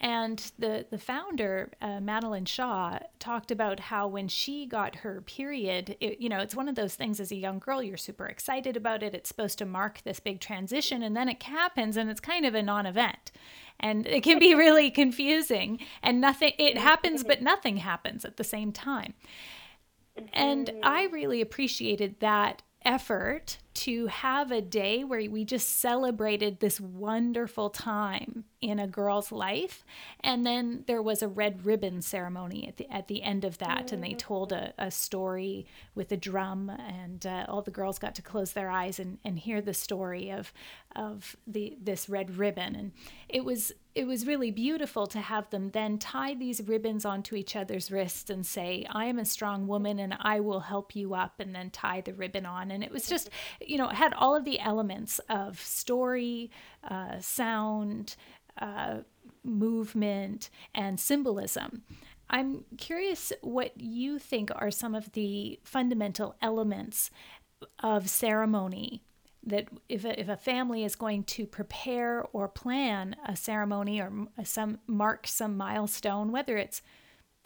and 0.00 0.52
the, 0.58 0.86
the 0.90 0.98
founder, 0.98 1.72
uh, 1.80 1.98
Madeline 1.98 2.44
Shaw, 2.44 3.00
talked 3.18 3.50
about 3.50 3.80
how 3.80 4.06
when 4.06 4.28
she 4.28 4.64
got 4.64 4.96
her 4.96 5.20
period, 5.22 5.96
it, 6.00 6.20
you 6.20 6.28
know, 6.28 6.38
it's 6.38 6.54
one 6.54 6.68
of 6.68 6.76
those 6.76 6.94
things 6.94 7.18
as 7.18 7.32
a 7.32 7.36
young 7.36 7.58
girl, 7.58 7.82
you're 7.82 7.96
super 7.96 8.26
excited 8.26 8.76
about 8.76 9.02
it. 9.02 9.12
It's 9.12 9.28
supposed 9.28 9.58
to 9.58 9.66
mark 9.66 10.02
this 10.02 10.20
big 10.20 10.40
transition, 10.40 11.02
and 11.02 11.16
then 11.16 11.28
it 11.28 11.42
happens, 11.42 11.96
and 11.96 12.08
it's 12.08 12.20
kind 12.20 12.46
of 12.46 12.54
a 12.54 12.62
non 12.62 12.86
event. 12.86 13.32
And 13.80 14.06
it 14.06 14.22
can 14.22 14.38
be 14.38 14.54
really 14.54 14.90
confusing, 14.92 15.80
and 16.00 16.20
nothing, 16.20 16.52
it 16.58 16.78
happens, 16.78 17.24
but 17.24 17.42
nothing 17.42 17.78
happens 17.78 18.24
at 18.24 18.36
the 18.36 18.44
same 18.44 18.70
time. 18.70 19.14
And 20.32 20.70
I 20.82 21.04
really 21.06 21.40
appreciated 21.40 22.20
that 22.20 22.62
effort 22.84 23.58
to 23.74 24.06
have 24.06 24.50
a 24.50 24.60
day 24.60 25.04
where 25.04 25.28
we 25.30 25.44
just 25.44 25.78
celebrated 25.78 26.60
this 26.60 26.80
wonderful 26.80 27.70
time 27.70 28.44
in 28.60 28.78
a 28.78 28.86
girl's 28.86 29.30
life. 29.30 29.84
And 30.20 30.44
then 30.44 30.84
there 30.86 31.02
was 31.02 31.22
a 31.22 31.28
red 31.28 31.64
ribbon 31.64 32.02
ceremony 32.02 32.66
at 32.66 32.76
the 32.76 32.88
at 32.90 33.08
the 33.08 33.22
end 33.22 33.44
of 33.44 33.58
that 33.58 33.92
and 33.92 34.02
they 34.02 34.14
told 34.14 34.52
a, 34.52 34.74
a 34.78 34.90
story 34.90 35.66
with 35.94 36.10
a 36.10 36.16
drum 36.16 36.70
and 36.70 37.24
uh, 37.24 37.46
all 37.48 37.62
the 37.62 37.70
girls 37.70 37.98
got 37.98 38.14
to 38.16 38.22
close 38.22 38.52
their 38.52 38.70
eyes 38.70 38.98
and, 38.98 39.18
and 39.24 39.38
hear 39.38 39.60
the 39.60 39.74
story 39.74 40.30
of 40.30 40.52
of 40.96 41.36
the 41.46 41.76
this 41.80 42.08
red 42.08 42.36
ribbon. 42.36 42.74
And 42.74 42.92
it 43.28 43.44
was 43.44 43.72
it 43.94 44.06
was 44.06 44.26
really 44.26 44.50
beautiful 44.50 45.06
to 45.08 45.20
have 45.20 45.50
them 45.50 45.70
then 45.70 45.98
tie 45.98 46.34
these 46.34 46.62
ribbons 46.62 47.04
onto 47.04 47.34
each 47.34 47.56
other's 47.56 47.90
wrists 47.90 48.30
and 48.30 48.46
say 48.46 48.86
I 48.90 49.06
am 49.06 49.18
a 49.18 49.24
strong 49.24 49.66
woman 49.66 49.98
and 49.98 50.16
I 50.20 50.40
will 50.40 50.60
help 50.60 50.94
you 50.94 51.14
up 51.14 51.40
and 51.40 51.54
then 51.54 51.70
tie 51.70 52.00
the 52.00 52.14
ribbon 52.14 52.46
on. 52.46 52.70
And 52.70 52.82
it 52.82 52.90
was 52.90 53.08
just 53.08 53.30
you 53.60 53.78
know, 53.78 53.88
it 53.88 53.94
had 53.94 54.14
all 54.14 54.34
of 54.34 54.44
the 54.44 54.60
elements 54.60 55.20
of 55.28 55.60
story, 55.60 56.50
uh, 56.88 57.20
sound, 57.20 58.16
uh, 58.60 58.98
movement, 59.44 60.50
and 60.74 60.98
symbolism. 60.98 61.82
I'm 62.30 62.64
curious 62.76 63.32
what 63.40 63.80
you 63.80 64.18
think 64.18 64.50
are 64.54 64.70
some 64.70 64.94
of 64.94 65.12
the 65.12 65.58
fundamental 65.64 66.36
elements 66.42 67.10
of 67.80 68.10
ceremony 68.10 69.02
that 69.46 69.68
if 69.88 70.04
a, 70.04 70.20
if 70.20 70.28
a 70.28 70.36
family 70.36 70.84
is 70.84 70.94
going 70.94 71.24
to 71.24 71.46
prepare 71.46 72.24
or 72.32 72.48
plan 72.48 73.16
a 73.24 73.34
ceremony 73.34 74.00
or 74.00 74.12
some 74.44 74.78
mark 74.86 75.26
some 75.26 75.56
milestone, 75.56 76.30
whether 76.30 76.56
it's 76.58 76.82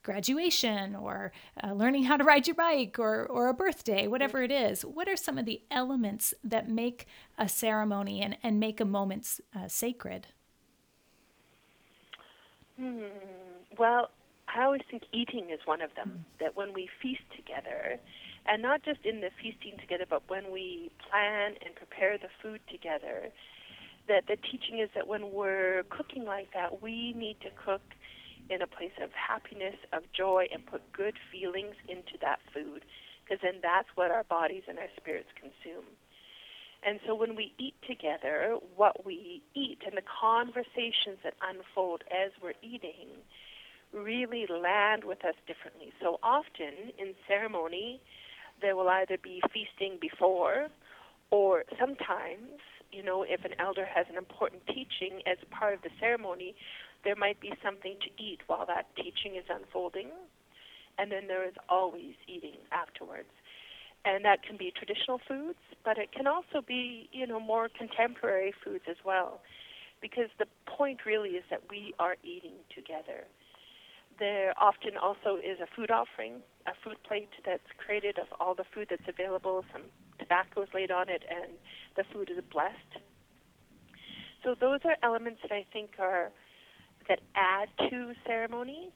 graduation 0.02 0.94
or 0.94 1.32
uh, 1.62 1.72
learning 1.72 2.04
how 2.04 2.16
to 2.16 2.24
ride 2.24 2.46
your 2.46 2.56
bike 2.56 2.98
or, 2.98 3.24
or 3.26 3.48
a 3.48 3.54
birthday, 3.54 4.06
whatever 4.06 4.42
it 4.42 4.50
is, 4.50 4.82
what 4.84 5.08
are 5.08 5.16
some 5.16 5.38
of 5.38 5.44
the 5.44 5.62
elements 5.70 6.34
that 6.42 6.68
make 6.68 7.06
a 7.38 7.48
ceremony 7.48 8.20
and, 8.20 8.36
and 8.42 8.58
make 8.58 8.80
a 8.80 8.84
moment 8.84 9.40
uh, 9.54 9.68
sacred? 9.68 10.28
Hmm. 12.78 13.02
Well, 13.78 14.10
I 14.54 14.64
always 14.64 14.82
think 14.90 15.04
eating 15.12 15.50
is 15.50 15.60
one 15.64 15.80
of 15.80 15.94
them. 15.94 16.10
Mm. 16.10 16.40
That 16.40 16.56
when 16.56 16.72
we 16.72 16.88
feast 17.00 17.22
together, 17.34 17.98
and 18.46 18.60
not 18.60 18.82
just 18.82 19.00
in 19.04 19.20
the 19.20 19.30
feasting 19.40 19.78
together, 19.78 20.04
but 20.08 20.22
when 20.28 20.50
we 20.50 20.90
plan 21.08 21.54
and 21.64 21.74
prepare 21.74 22.18
the 22.18 22.28
food 22.42 22.60
together, 22.70 23.28
that 24.08 24.26
the 24.26 24.36
teaching 24.50 24.80
is 24.80 24.90
that 24.94 25.06
when 25.06 25.32
we're 25.32 25.84
cooking 25.90 26.24
like 26.24 26.52
that, 26.52 26.82
we 26.82 27.12
need 27.14 27.36
to 27.40 27.48
cook 27.64 27.82
in 28.50 28.62
a 28.62 28.66
place 28.66 28.96
of 29.02 29.10
happiness, 29.12 29.76
of 29.92 30.02
joy, 30.12 30.46
and 30.52 30.64
put 30.66 30.92
good 30.92 31.14
feelings 31.30 31.74
into 31.88 32.18
that 32.20 32.40
food, 32.52 32.84
because 33.24 33.40
then 33.42 33.60
that's 33.62 33.88
what 33.94 34.10
our 34.10 34.24
bodies 34.24 34.64
and 34.68 34.78
our 34.78 34.90
spirits 34.96 35.28
consume. 35.34 35.84
And 36.84 36.98
so 37.06 37.14
when 37.14 37.36
we 37.36 37.54
eat 37.58 37.74
together, 37.86 38.56
what 38.74 39.06
we 39.06 39.42
eat 39.54 39.78
and 39.86 39.96
the 39.96 40.02
conversations 40.02 41.18
that 41.22 41.34
unfold 41.40 42.02
as 42.10 42.32
we're 42.42 42.58
eating 42.60 43.08
really 43.92 44.46
land 44.50 45.04
with 45.04 45.24
us 45.24 45.34
differently. 45.46 45.92
So 46.00 46.18
often 46.22 46.90
in 46.98 47.14
ceremony, 47.28 48.00
there 48.60 48.74
will 48.74 48.88
either 48.88 49.16
be 49.22 49.40
feasting 49.52 49.98
before, 50.00 50.68
or 51.30 51.64
sometimes, 51.78 52.60
you 52.90 53.02
know, 53.02 53.22
if 53.22 53.44
an 53.44 53.52
elder 53.58 53.84
has 53.84 54.06
an 54.10 54.16
important 54.16 54.66
teaching 54.66 55.22
as 55.26 55.38
part 55.50 55.74
of 55.74 55.82
the 55.82 55.90
ceremony, 56.00 56.54
there 57.04 57.16
might 57.16 57.40
be 57.40 57.52
something 57.64 57.96
to 58.00 58.22
eat 58.22 58.40
while 58.46 58.66
that 58.66 58.86
teaching 58.96 59.36
is 59.36 59.44
unfolding, 59.48 60.08
and 60.98 61.10
then 61.10 61.26
there 61.26 61.46
is 61.46 61.54
always 61.68 62.14
eating 62.28 62.58
afterwards. 62.70 63.30
And 64.04 64.24
that 64.24 64.42
can 64.42 64.56
be 64.56 64.72
traditional 64.74 65.20
foods, 65.28 65.58
but 65.84 65.96
it 65.96 66.10
can 66.12 66.26
also 66.26 66.60
be, 66.66 67.08
you 67.12 67.26
know, 67.26 67.38
more 67.38 67.68
contemporary 67.68 68.52
foods 68.64 68.84
as 68.90 68.96
well. 69.04 69.40
Because 70.00 70.28
the 70.38 70.46
point 70.66 71.06
really 71.06 71.30
is 71.30 71.44
that 71.50 71.62
we 71.70 71.94
are 72.00 72.16
eating 72.24 72.58
together. 72.74 73.24
There 74.18 74.54
often 74.60 74.96
also 75.00 75.36
is 75.36 75.60
a 75.62 75.66
food 75.74 75.90
offering, 75.90 76.42
a 76.66 76.72
food 76.84 76.96
plate 77.06 77.30
that's 77.46 77.62
created 77.78 78.18
of 78.18 78.26
all 78.40 78.54
the 78.54 78.64
food 78.74 78.88
that's 78.90 79.08
available, 79.08 79.64
some 79.72 79.82
tobacco 80.18 80.62
is 80.62 80.68
laid 80.74 80.90
on 80.90 81.08
it, 81.08 81.22
and 81.30 81.52
the 81.96 82.04
food 82.12 82.30
is 82.30 82.42
blessed. 82.52 83.02
So 84.42 84.56
those 84.58 84.80
are 84.84 84.96
elements 85.02 85.40
that 85.42 85.52
I 85.52 85.64
think 85.72 85.90
are 85.98 86.32
that 87.08 87.20
add 87.34 87.68
to 87.90 88.12
ceremony. 88.26 88.90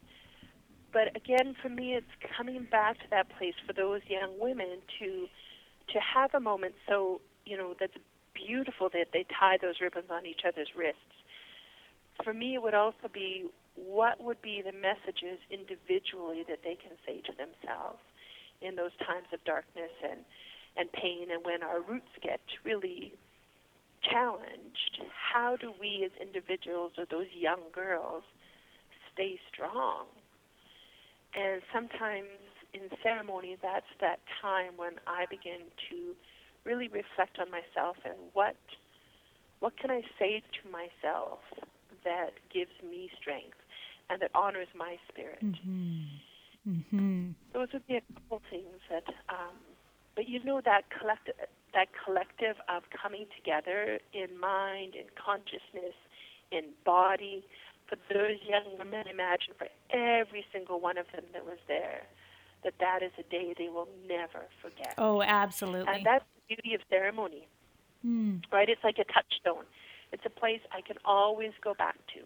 But 0.93 1.17
again, 1.17 1.55
for 1.61 1.69
me, 1.69 1.95
it's 1.95 2.07
coming 2.37 2.67
back 2.71 2.99
to 2.99 3.05
that 3.11 3.29
place 3.39 3.55
for 3.67 3.73
those 3.73 4.01
young 4.09 4.39
women 4.39 4.79
to 5.01 5.27
to 5.93 6.01
have 6.01 6.35
a 6.35 6.41
moment 6.41 6.75
so 6.89 7.21
you 7.45 7.57
know 7.57 7.75
that's 7.79 7.97
beautiful 8.35 8.89
that 8.93 9.07
they 9.13 9.25
tie 9.39 9.57
those 9.61 9.77
ribbons 9.81 10.11
on 10.11 10.27
each 10.27 10.43
other's 10.47 10.69
wrists. 10.77 11.01
For 12.25 12.35
me, 12.35 12.55
it 12.55 12.63
would 12.63 12.75
also 12.75 13.09
be 13.13 13.47
what 13.77 14.23
would 14.23 14.41
be 14.43 14.63
the 14.65 14.73
messages 14.73 15.39
individually 15.51 16.45
that 16.49 16.61
they 16.65 16.77
can 16.77 16.97
say 17.07 17.21
to 17.21 17.33
themselves 17.37 18.01
in 18.61 18.75
those 18.75 18.97
times 19.05 19.29
of 19.33 19.45
darkness 19.45 19.93
and 20.03 20.21
and 20.77 20.93
pain 20.93 21.29
and 21.33 21.45
when 21.45 21.63
our 21.63 21.81
roots 21.81 22.13
get 22.23 22.41
really 22.65 23.15
challenged 24.11 25.03
how 25.33 25.57
do 25.57 25.73
we 25.81 26.05
as 26.05 26.13
individuals 26.21 26.93
or 26.99 27.05
those 27.11 27.27
young 27.35 27.61
girls 27.73 28.23
stay 29.13 29.39
strong 29.53 30.07
and 31.35 31.63
sometimes 31.73 32.29
in 32.75 32.89
ceremony 33.03 33.57
that's 33.63 33.91
that 34.01 34.21
time 34.41 34.73
when 34.77 34.93
i 35.07 35.25
begin 35.31 35.67
to 35.91 36.15
really 36.65 36.89
reflect 36.89 37.39
on 37.39 37.51
myself 37.51 37.97
and 38.05 38.17
what 38.33 38.57
what 39.61 39.77
can 39.79 39.91
i 39.91 40.03
say 40.19 40.43
to 40.63 40.71
myself 40.71 41.39
that 42.05 42.33
gives 42.53 42.73
me 42.89 43.11
strength 43.21 43.59
and 44.11 44.21
that 44.23 44.31
honors 44.35 44.69
my 44.77 44.97
spirit 45.09 45.43
mm-hmm. 45.43 46.03
Mm-hmm. 46.69 47.31
those 47.53 47.69
would 47.73 47.87
be 47.87 47.97
a 47.97 48.03
couple 48.15 48.43
things 48.51 48.81
that 48.91 49.05
um, 49.29 49.57
but 50.15 50.29
you 50.29 50.43
know 50.43 50.61
that 50.65 50.83
collective 50.91 51.35
that 51.77 51.89
collective 51.93 52.57
of 52.73 52.85
coming 52.91 53.27
together 53.37 54.01
in 54.15 54.41
mind, 54.41 54.95
in 54.97 55.05
consciousness, 55.15 55.95
in 56.51 56.73
body. 56.85 57.45
For 57.87 57.97
those 58.13 58.41
young 58.49 58.79
women, 58.79 59.07
imagine 59.07 59.53
for 59.59 59.69
every 59.93 60.45
single 60.53 60.81
one 60.81 60.97
of 60.97 61.07
them 61.13 61.25
that 61.35 61.45
was 61.45 61.59
there, 61.69 62.03
that 62.65 62.75
that 62.81 63.03
is 63.03 63.13
a 63.19 63.23
day 63.31 63.55
they 63.57 63.69
will 63.69 63.89
never 64.09 64.47
forget. 64.63 64.95
Oh, 64.97 65.23
absolutely. 65.23 65.93
And 65.93 66.05
that's 66.05 66.25
the 66.49 66.57
beauty 66.57 66.75
of 66.75 66.81
ceremony, 66.89 67.47
mm. 68.05 68.43
right? 68.51 68.69
It's 68.69 68.83
like 68.83 68.97
a 68.99 69.05
touchstone. 69.05 69.67
It's 70.13 70.25
a 70.25 70.31
place 70.31 70.61
I 70.73 70.81
can 70.81 70.97
always 71.05 71.53
go 71.63 71.75
back 71.75 71.97
to 72.15 72.21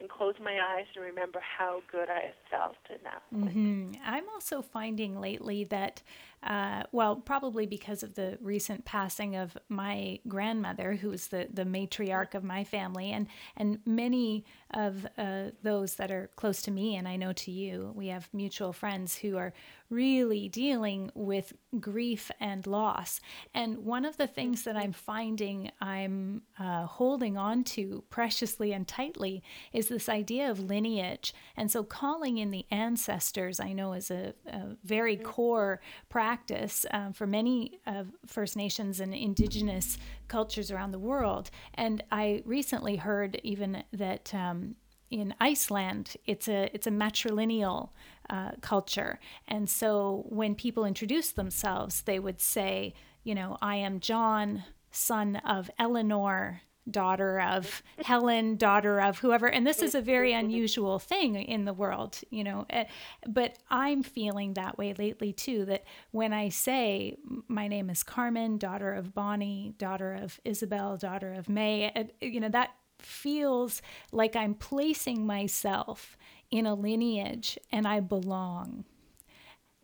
and 0.00 0.10
close 0.10 0.34
my 0.42 0.58
eyes 0.74 0.84
and 0.94 1.04
remember 1.04 1.40
how 1.40 1.80
good 1.90 2.08
I 2.10 2.32
felt 2.50 2.76
in 2.90 2.98
that. 3.04 3.22
Mm-hmm. 3.34 3.92
I'm 4.04 4.28
also 4.28 4.60
finding 4.60 5.20
lately 5.20 5.64
that 5.64 6.02
uh, 6.46 6.84
well, 6.92 7.16
probably 7.16 7.66
because 7.66 8.04
of 8.04 8.14
the 8.14 8.38
recent 8.40 8.84
passing 8.84 9.34
of 9.34 9.58
my 9.68 10.20
grandmother, 10.28 10.94
who 10.94 11.10
was 11.10 11.26
the, 11.26 11.48
the 11.52 11.64
matriarch 11.64 12.34
of 12.34 12.44
my 12.44 12.62
family, 12.62 13.10
and, 13.10 13.26
and 13.56 13.80
many 13.84 14.44
of 14.72 15.06
uh, 15.18 15.46
those 15.62 15.96
that 15.96 16.12
are 16.12 16.30
close 16.36 16.62
to 16.62 16.70
me, 16.70 16.94
and 16.94 17.08
I 17.08 17.16
know 17.16 17.32
to 17.32 17.50
you, 17.50 17.92
we 17.96 18.08
have 18.08 18.28
mutual 18.32 18.72
friends 18.72 19.16
who 19.16 19.36
are 19.36 19.52
really 19.88 20.48
dealing 20.48 21.10
with 21.14 21.52
grief 21.78 22.30
and 22.40 22.66
loss. 22.66 23.20
And 23.54 23.78
one 23.78 24.04
of 24.04 24.16
the 24.16 24.26
things 24.26 24.62
that 24.64 24.76
I'm 24.76 24.92
finding 24.92 25.70
I'm 25.80 26.42
uh, 26.58 26.86
holding 26.86 27.36
on 27.36 27.62
to 27.64 28.02
preciously 28.10 28.72
and 28.72 28.86
tightly 28.86 29.44
is 29.72 29.86
this 29.88 30.08
idea 30.08 30.50
of 30.50 30.58
lineage. 30.58 31.32
And 31.56 31.70
so 31.70 31.84
calling 31.84 32.38
in 32.38 32.50
the 32.50 32.66
ancestors, 32.70 33.60
I 33.60 33.72
know, 33.72 33.92
is 33.92 34.10
a, 34.10 34.34
a 34.46 34.76
very 34.84 35.16
core 35.16 35.80
practice 36.08 36.35
practice 36.36 36.84
um, 36.90 37.12
for 37.12 37.26
many 37.26 37.80
First 38.26 38.56
Nations 38.56 39.00
and 39.00 39.14
Indigenous 39.14 39.96
cultures 40.28 40.70
around 40.70 40.92
the 40.92 40.98
world. 40.98 41.50
And 41.74 42.04
I 42.12 42.42
recently 42.44 42.96
heard 42.96 43.40
even 43.42 43.84
that. 43.92 44.34
Um, 44.34 44.76
in 45.08 45.32
Iceland, 45.38 46.16
it's 46.26 46.48
a 46.48 46.68
it's 46.74 46.88
a 46.88 46.90
matrilineal 46.90 47.90
uh, 48.28 48.50
culture, 48.60 49.20
and 49.46 49.70
so 49.70 50.24
when 50.28 50.56
people 50.56 50.84
introduce 50.84 51.30
themselves, 51.30 52.02
they 52.02 52.18
would 52.18 52.40
say, 52.40 52.92
you 53.22 53.32
know, 53.32 53.56
I 53.62 53.76
am 53.76 54.00
John, 54.00 54.64
son 54.90 55.36
of 55.36 55.70
Eleanor, 55.78 56.62
daughter 56.90 57.40
of 57.40 57.82
Helen, 58.04 58.56
daughter 58.56 59.00
of 59.00 59.18
whoever. 59.18 59.46
And 59.46 59.66
this 59.66 59.82
is 59.82 59.94
a 59.94 60.00
very 60.00 60.32
unusual 60.32 60.98
thing 60.98 61.36
in 61.36 61.64
the 61.64 61.72
world, 61.72 62.20
you 62.30 62.44
know. 62.44 62.66
Eh, 62.70 62.84
but 63.26 63.58
I'm 63.70 64.02
feeling 64.02 64.54
that 64.54 64.78
way 64.78 64.94
lately 64.94 65.32
too 65.32 65.64
that 65.66 65.84
when 66.12 66.32
I 66.32 66.48
say 66.48 67.16
my 67.48 67.68
name 67.68 67.90
is 67.90 68.02
Carmen, 68.02 68.58
daughter 68.58 68.92
of 68.92 69.14
Bonnie, 69.14 69.74
daughter 69.78 70.14
of 70.14 70.40
Isabel, 70.44 70.96
daughter 70.96 71.32
of 71.32 71.48
May, 71.48 71.90
eh, 71.94 72.04
you 72.20 72.40
know, 72.40 72.48
that 72.48 72.70
feels 72.98 73.82
like 74.12 74.36
I'm 74.36 74.54
placing 74.54 75.26
myself 75.26 76.16
in 76.50 76.66
a 76.66 76.74
lineage 76.74 77.58
and 77.72 77.86
I 77.86 78.00
belong. 78.00 78.84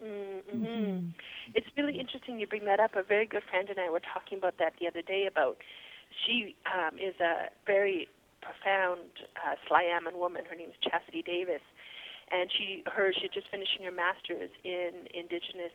Mm-hmm. 0.03 0.65
Mm-hmm. 0.65 1.09
It's 1.55 1.67
really 1.77 1.99
interesting 1.99 2.39
you 2.39 2.47
bring 2.47 2.65
that 2.65 2.81
up. 2.81 2.97
A 2.97 3.03
very 3.03 3.27
good 3.27 3.43
friend 3.51 3.69
and 3.69 3.79
I 3.79 3.91
were 3.91 4.01
talking 4.01 4.39
about 4.39 4.59
that 4.59 4.75
the 4.81 4.89
other 4.89 5.03
day 5.03 5.27
about 5.31 5.59
she 6.27 6.57
um, 6.67 6.99
is 6.99 7.15
a 7.21 7.49
very 7.67 8.09
profound 8.41 9.09
uh, 9.39 9.55
woman. 10.15 10.43
Her 10.49 10.57
name 10.57 10.69
is 10.69 10.77
Chastity 10.83 11.23
Davis, 11.23 11.63
and 12.31 12.51
she 12.51 12.83
her 12.87 13.13
she's 13.13 13.31
just 13.31 13.49
finishing 13.51 13.85
her 13.85 13.93
master's 13.93 14.51
in 14.65 15.09
Indigenous 15.15 15.75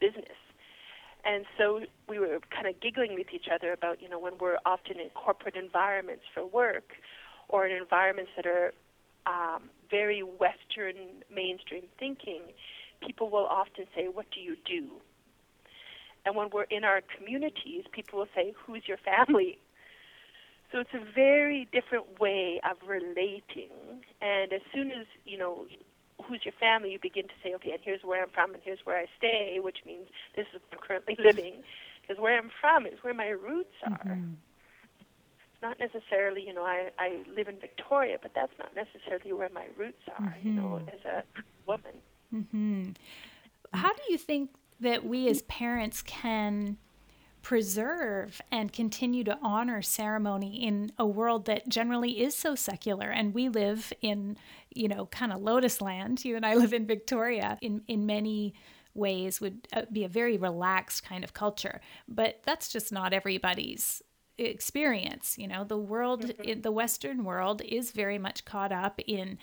business. 0.00 0.38
And 1.24 1.44
so 1.58 1.80
we 2.08 2.18
were 2.18 2.40
kind 2.50 2.66
of 2.66 2.80
giggling 2.80 3.14
with 3.14 3.28
each 3.32 3.46
other 3.52 3.72
about, 3.72 4.00
you 4.00 4.08
know, 4.08 4.18
when 4.18 4.38
we're 4.40 4.56
often 4.64 4.98
in 4.98 5.10
corporate 5.10 5.54
environments 5.54 6.24
for 6.32 6.46
work 6.46 6.92
or 7.48 7.66
in 7.66 7.76
environments 7.76 8.30
that 8.36 8.46
are 8.46 8.72
um, 9.26 9.64
very 9.90 10.22
Western 10.22 10.96
mainstream 11.32 11.84
thinking, 11.98 12.40
people 13.06 13.28
will 13.28 13.46
often 13.46 13.86
say, 13.94 14.08
What 14.08 14.26
do 14.34 14.40
you 14.40 14.56
do? 14.64 14.88
And 16.24 16.36
when 16.36 16.48
we're 16.52 16.64
in 16.64 16.84
our 16.84 17.00
communities, 17.16 17.84
people 17.92 18.20
will 18.20 18.28
say, 18.34 18.54
Who's 18.64 18.82
your 18.86 18.98
family? 18.98 19.58
So 20.80 20.86
it's 20.86 20.94
a 20.94 21.12
very 21.14 21.68
different 21.72 22.20
way 22.20 22.60
of 22.68 22.76
relating. 22.88 23.68
And 24.22 24.52
as 24.52 24.62
soon 24.72 24.90
as, 24.90 25.06
you 25.26 25.36
know, 25.36 25.66
who's 26.24 26.40
your 26.44 26.54
family, 26.58 26.92
you 26.92 26.98
begin 27.00 27.24
to 27.24 27.34
say, 27.42 27.54
okay, 27.56 27.72
and 27.72 27.80
here's 27.82 28.02
where 28.02 28.22
I'm 28.22 28.30
from 28.30 28.54
and 28.54 28.62
here's 28.64 28.78
where 28.84 28.96
I 28.96 29.06
stay, 29.18 29.58
which 29.60 29.78
means 29.84 30.06
this 30.36 30.46
is 30.54 30.60
where 30.70 30.80
I'm 30.80 30.86
currently 30.86 31.16
living. 31.22 31.62
Because 32.00 32.20
where 32.20 32.38
I'm 32.38 32.50
from 32.60 32.86
is 32.86 32.94
where 33.02 33.12
my 33.12 33.28
roots 33.28 33.74
are. 33.84 33.98
Mm-hmm. 33.98 34.32
It's 35.52 35.62
not 35.62 35.78
necessarily, 35.78 36.46
you 36.46 36.54
know, 36.54 36.64
I, 36.64 36.88
I 36.98 37.24
live 37.36 37.48
in 37.48 37.58
Victoria, 37.60 38.16
but 38.22 38.32
that's 38.34 38.52
not 38.58 38.74
necessarily 38.74 39.34
where 39.34 39.50
my 39.52 39.66
roots 39.76 40.02
are, 40.18 40.34
mm-hmm. 40.38 40.48
you 40.48 40.54
know, 40.54 40.80
as 40.88 41.04
a 41.04 41.24
woman. 41.66 41.92
Mm-hmm. 42.34 42.92
How 43.74 43.92
do 43.92 44.02
you 44.08 44.16
think 44.16 44.50
that 44.80 45.04
we 45.04 45.28
as 45.28 45.42
parents 45.42 46.00
can 46.00 46.78
preserve 47.42 48.40
and 48.50 48.72
continue 48.72 49.24
to 49.24 49.38
honor 49.42 49.82
ceremony 49.82 50.62
in 50.62 50.92
a 50.98 51.06
world 51.06 51.46
that 51.46 51.68
generally 51.68 52.22
is 52.22 52.36
so 52.36 52.54
secular. 52.54 53.10
And 53.10 53.34
we 53.34 53.48
live 53.48 53.92
in 54.00 54.36
you 54.74 54.88
know 54.88 55.06
kind 55.06 55.32
of 55.32 55.40
lotus 55.40 55.80
land. 55.80 56.24
You 56.24 56.36
and 56.36 56.46
i 56.46 56.54
live 56.62 56.72
in 56.72 56.86
victoria. 56.86 57.58
In 57.60 57.82
in 57.88 58.06
many 58.06 58.54
ways 58.94 59.40
would 59.40 59.68
uh, 59.72 59.82
be 59.92 60.04
a 60.04 60.08
very 60.08 60.36
relaxed 60.36 61.04
kind 61.04 61.24
of 61.24 61.32
culture. 61.32 61.80
But 62.08 62.40
that's 62.44 62.68
just 62.68 62.92
not 62.92 63.12
everybody's 63.12 64.02
experience 64.38 65.36
you 65.38 65.46
know? 65.46 65.64
The 65.64 65.78
world 65.78 66.24
mm-hmm. 66.24 66.60
the 66.60 66.72
western 66.72 67.24
world 67.24 67.62
is 67.62 67.92
very 67.92 68.18
much 68.18 68.44
caught 68.44 68.72
up 68.72 69.00
in 69.06 69.38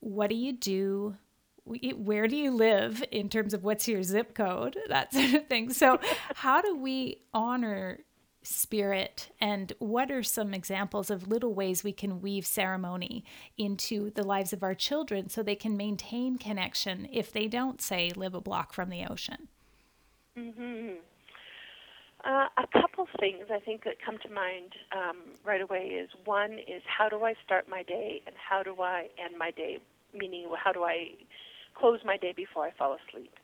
what 0.00 0.28
do 0.28 0.36
you 0.36 0.52
do 0.52 1.16
where 1.64 2.26
do 2.26 2.36
you 2.36 2.50
live 2.50 3.04
in 3.10 3.28
terms 3.28 3.54
of 3.54 3.64
what's 3.64 3.86
your 3.88 4.02
zip 4.02 4.34
code? 4.34 4.78
That 4.88 5.12
sort 5.12 5.34
of 5.34 5.46
thing. 5.46 5.72
So 5.72 5.98
how 6.34 6.60
do 6.60 6.76
we 6.76 7.22
honor 7.32 8.00
spirit 8.42 9.30
and 9.40 9.72
what 9.78 10.10
are 10.10 10.22
some 10.22 10.52
examples 10.52 11.10
of 11.10 11.28
little 11.28 11.54
ways 11.54 11.84
we 11.84 11.92
can 11.92 12.20
weave 12.20 12.44
ceremony 12.44 13.24
into 13.56 14.10
the 14.10 14.24
lives 14.24 14.52
of 14.52 14.64
our 14.64 14.74
children 14.74 15.28
so 15.28 15.42
they 15.42 15.54
can 15.54 15.76
maintain 15.76 16.36
connection 16.36 17.08
if 17.12 17.32
they 17.32 17.46
don't 17.46 17.80
say 17.80 18.10
live 18.16 18.34
a 18.34 18.40
block 18.40 18.72
from 18.72 18.90
the 18.90 19.04
ocean? 19.08 19.48
Mm-hmm. 20.36 20.94
uh, 22.24 22.46
a 22.56 22.80
couple 22.80 23.06
things 23.20 23.44
i 23.50 23.58
think 23.60 23.84
that 23.84 23.96
come 24.04 24.16
to 24.22 24.30
mind 24.30 24.72
um, 24.96 25.18
right 25.44 25.60
away 25.60 25.88
is 25.88 26.08
one 26.24 26.52
is 26.54 26.82
how 26.86 27.08
do 27.08 27.22
i 27.22 27.34
start 27.44 27.68
my 27.68 27.82
day 27.82 28.22
and 28.26 28.34
how 28.36 28.62
do 28.62 28.80
i 28.80 29.08
end 29.22 29.36
my 29.38 29.50
day? 29.50 29.78
Meaning 30.14 30.46
how 30.62 30.72
do 30.72 30.84
i 30.84 31.10
close 31.74 32.00
my 32.04 32.16
day 32.16 32.32
before 32.36 32.64
I 32.64 32.70
fall 32.72 32.96
asleep. 32.96 33.34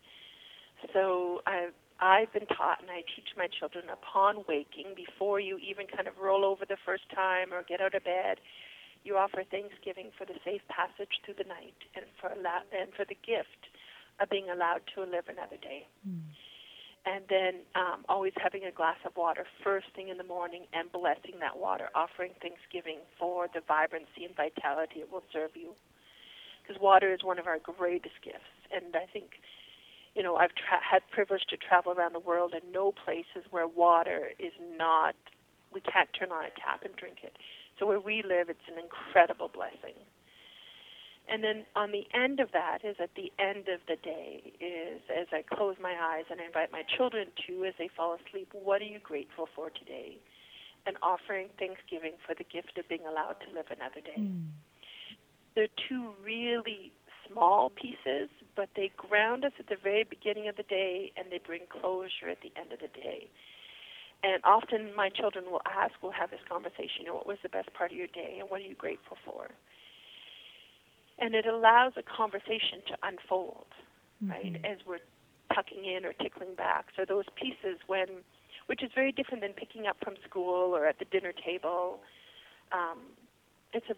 So 0.92 1.42
I've 1.46 1.74
I've 2.00 2.32
been 2.32 2.46
taught, 2.46 2.80
and 2.80 2.90
I 2.90 3.02
teach 3.02 3.34
my 3.36 3.48
children 3.48 3.90
upon 3.90 4.44
waking, 4.46 4.94
before 4.94 5.40
you 5.40 5.58
even 5.58 5.86
kind 5.88 6.06
of 6.06 6.14
roll 6.22 6.44
over 6.44 6.64
the 6.64 6.78
first 6.86 7.02
time 7.10 7.52
or 7.52 7.64
get 7.64 7.80
out 7.80 7.94
of 7.94 8.04
bed, 8.04 8.38
you 9.02 9.16
offer 9.16 9.42
thanksgiving 9.50 10.10
for 10.16 10.24
the 10.24 10.38
safe 10.44 10.62
passage 10.70 11.18
through 11.24 11.34
the 11.42 11.48
night 11.48 11.74
and 11.96 12.06
for 12.20 12.30
allow, 12.30 12.62
and 12.70 12.94
for 12.94 13.04
the 13.04 13.18
gift 13.26 13.66
of 14.20 14.30
being 14.30 14.46
allowed 14.50 14.82
to 14.94 15.02
live 15.02 15.26
another 15.28 15.58
day. 15.58 15.86
Mm. 16.06 16.22
and 17.06 17.24
then 17.28 17.54
um, 17.74 18.04
always 18.08 18.32
having 18.36 18.64
a 18.64 18.70
glass 18.70 18.98
of 19.06 19.16
water 19.16 19.46
first 19.64 19.86
thing 19.94 20.08
in 20.08 20.18
the 20.18 20.24
morning 20.24 20.66
and 20.72 20.90
blessing 20.92 21.40
that 21.40 21.56
water, 21.56 21.88
offering 21.94 22.32
thanksgiving 22.42 22.98
for 23.18 23.48
the 23.54 23.60
vibrancy 23.66 24.22
and 24.26 24.36
vitality 24.36 25.00
it 25.00 25.10
will 25.10 25.22
serve 25.32 25.50
you. 25.54 25.72
Because 26.68 26.82
water 26.82 27.14
is 27.14 27.24
one 27.24 27.38
of 27.38 27.46
our 27.46 27.58
greatest 27.58 28.20
gifts, 28.22 28.52
and 28.70 28.94
I 28.94 29.06
think, 29.10 29.40
you 30.14 30.22
know, 30.22 30.36
I've 30.36 30.54
tra- 30.54 30.84
had 30.84 31.00
privilege 31.10 31.46
to 31.48 31.56
travel 31.56 31.92
around 31.92 32.12
the 32.14 32.20
world 32.20 32.52
and 32.52 32.70
know 32.70 32.92
places 32.92 33.48
where 33.50 33.66
water 33.66 34.32
is 34.38 34.52
not, 34.76 35.16
we 35.72 35.80
can't 35.80 36.10
turn 36.12 36.30
on 36.30 36.44
a 36.44 36.52
tap 36.60 36.84
and 36.84 36.94
drink 36.94 37.24
it. 37.24 37.36
So 37.78 37.86
where 37.86 38.00
we 38.00 38.22
live, 38.22 38.50
it's 38.50 38.68
an 38.68 38.76
incredible 38.76 39.48
blessing. 39.48 39.96
And 41.30 41.44
then 41.44 41.64
on 41.76 41.92
the 41.92 42.04
end 42.12 42.40
of 42.40 42.52
that 42.52 42.84
is 42.84 42.96
at 43.00 43.10
the 43.14 43.32
end 43.38 43.68
of 43.68 43.80
the 43.86 43.96
day 43.96 44.52
is 44.60 45.00
as 45.08 45.28
I 45.32 45.42
close 45.42 45.76
my 45.80 45.92
eyes 45.92 46.24
and 46.30 46.40
I 46.40 46.46
invite 46.46 46.72
my 46.72 46.82
children 46.96 47.28
to 47.46 47.64
as 47.64 47.74
they 47.78 47.88
fall 47.88 48.16
asleep, 48.16 48.48
what 48.52 48.80
are 48.80 48.88
you 48.88 48.98
grateful 48.98 49.48
for 49.54 49.70
today? 49.70 50.18
And 50.86 50.96
offering 51.02 51.48
thanksgiving 51.58 52.12
for 52.26 52.34
the 52.34 52.44
gift 52.44 52.78
of 52.78 52.88
being 52.88 53.04
allowed 53.08 53.36
to 53.44 53.54
live 53.54 53.66
another 53.68 54.00
day. 54.00 54.20
Mm. 54.20 54.52
They're 55.58 55.74
two 55.88 56.14
really 56.22 56.92
small 57.26 57.70
pieces, 57.74 58.30
but 58.54 58.70
they 58.78 58.92
ground 58.94 59.44
us 59.44 59.50
at 59.58 59.66
the 59.66 59.74
very 59.82 60.04
beginning 60.04 60.46
of 60.46 60.54
the 60.54 60.62
day 60.62 61.10
and 61.18 61.26
they 61.34 61.40
bring 61.42 61.62
closure 61.66 62.30
at 62.30 62.38
the 62.46 62.54
end 62.54 62.70
of 62.70 62.78
the 62.78 62.86
day. 62.94 63.26
And 64.22 64.38
often 64.44 64.94
my 64.94 65.08
children 65.10 65.50
will 65.50 65.62
ask, 65.66 65.94
we'll 65.98 66.14
have 66.14 66.30
this 66.30 66.46
conversation, 66.48 67.02
you 67.02 67.06
know, 67.06 67.14
what 67.18 67.26
was 67.26 67.38
the 67.42 67.48
best 67.48 67.74
part 67.74 67.90
of 67.90 67.98
your 67.98 68.06
day 68.06 68.38
and 68.38 68.48
what 68.48 68.60
are 68.60 68.70
you 68.70 68.78
grateful 68.78 69.18
for? 69.26 69.50
and 71.18 71.34
it 71.34 71.46
allows 71.46 71.92
a 71.96 72.02
conversation 72.02 72.78
to 72.86 72.94
unfold, 73.02 73.66
mm-hmm. 74.22 74.30
right? 74.30 74.60
As 74.64 74.78
we're 74.86 75.02
tucking 75.54 75.84
in 75.84 76.04
or 76.04 76.12
tickling 76.12 76.54
back. 76.56 76.86
So 76.96 77.04
those 77.06 77.24
pieces, 77.34 77.78
when, 77.86 78.22
which 78.66 78.82
is 78.82 78.90
very 78.94 79.12
different 79.12 79.42
than 79.42 79.52
picking 79.52 79.86
up 79.86 79.96
from 80.02 80.14
school 80.28 80.74
or 80.76 80.86
at 80.86 80.98
the 80.98 81.06
dinner 81.06 81.32
table. 81.32 82.00
Um, 82.72 82.98
it's 83.72 83.86
a 83.90 83.96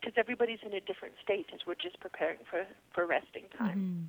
because 0.00 0.14
everybody's 0.16 0.60
in 0.64 0.72
a 0.74 0.80
different 0.80 1.14
state 1.22 1.46
as 1.54 1.60
we're 1.66 1.74
just 1.74 2.00
preparing 2.00 2.38
for 2.50 2.64
for 2.94 3.06
resting 3.06 3.44
time. 3.56 3.78
Mm-hmm. 3.78 4.04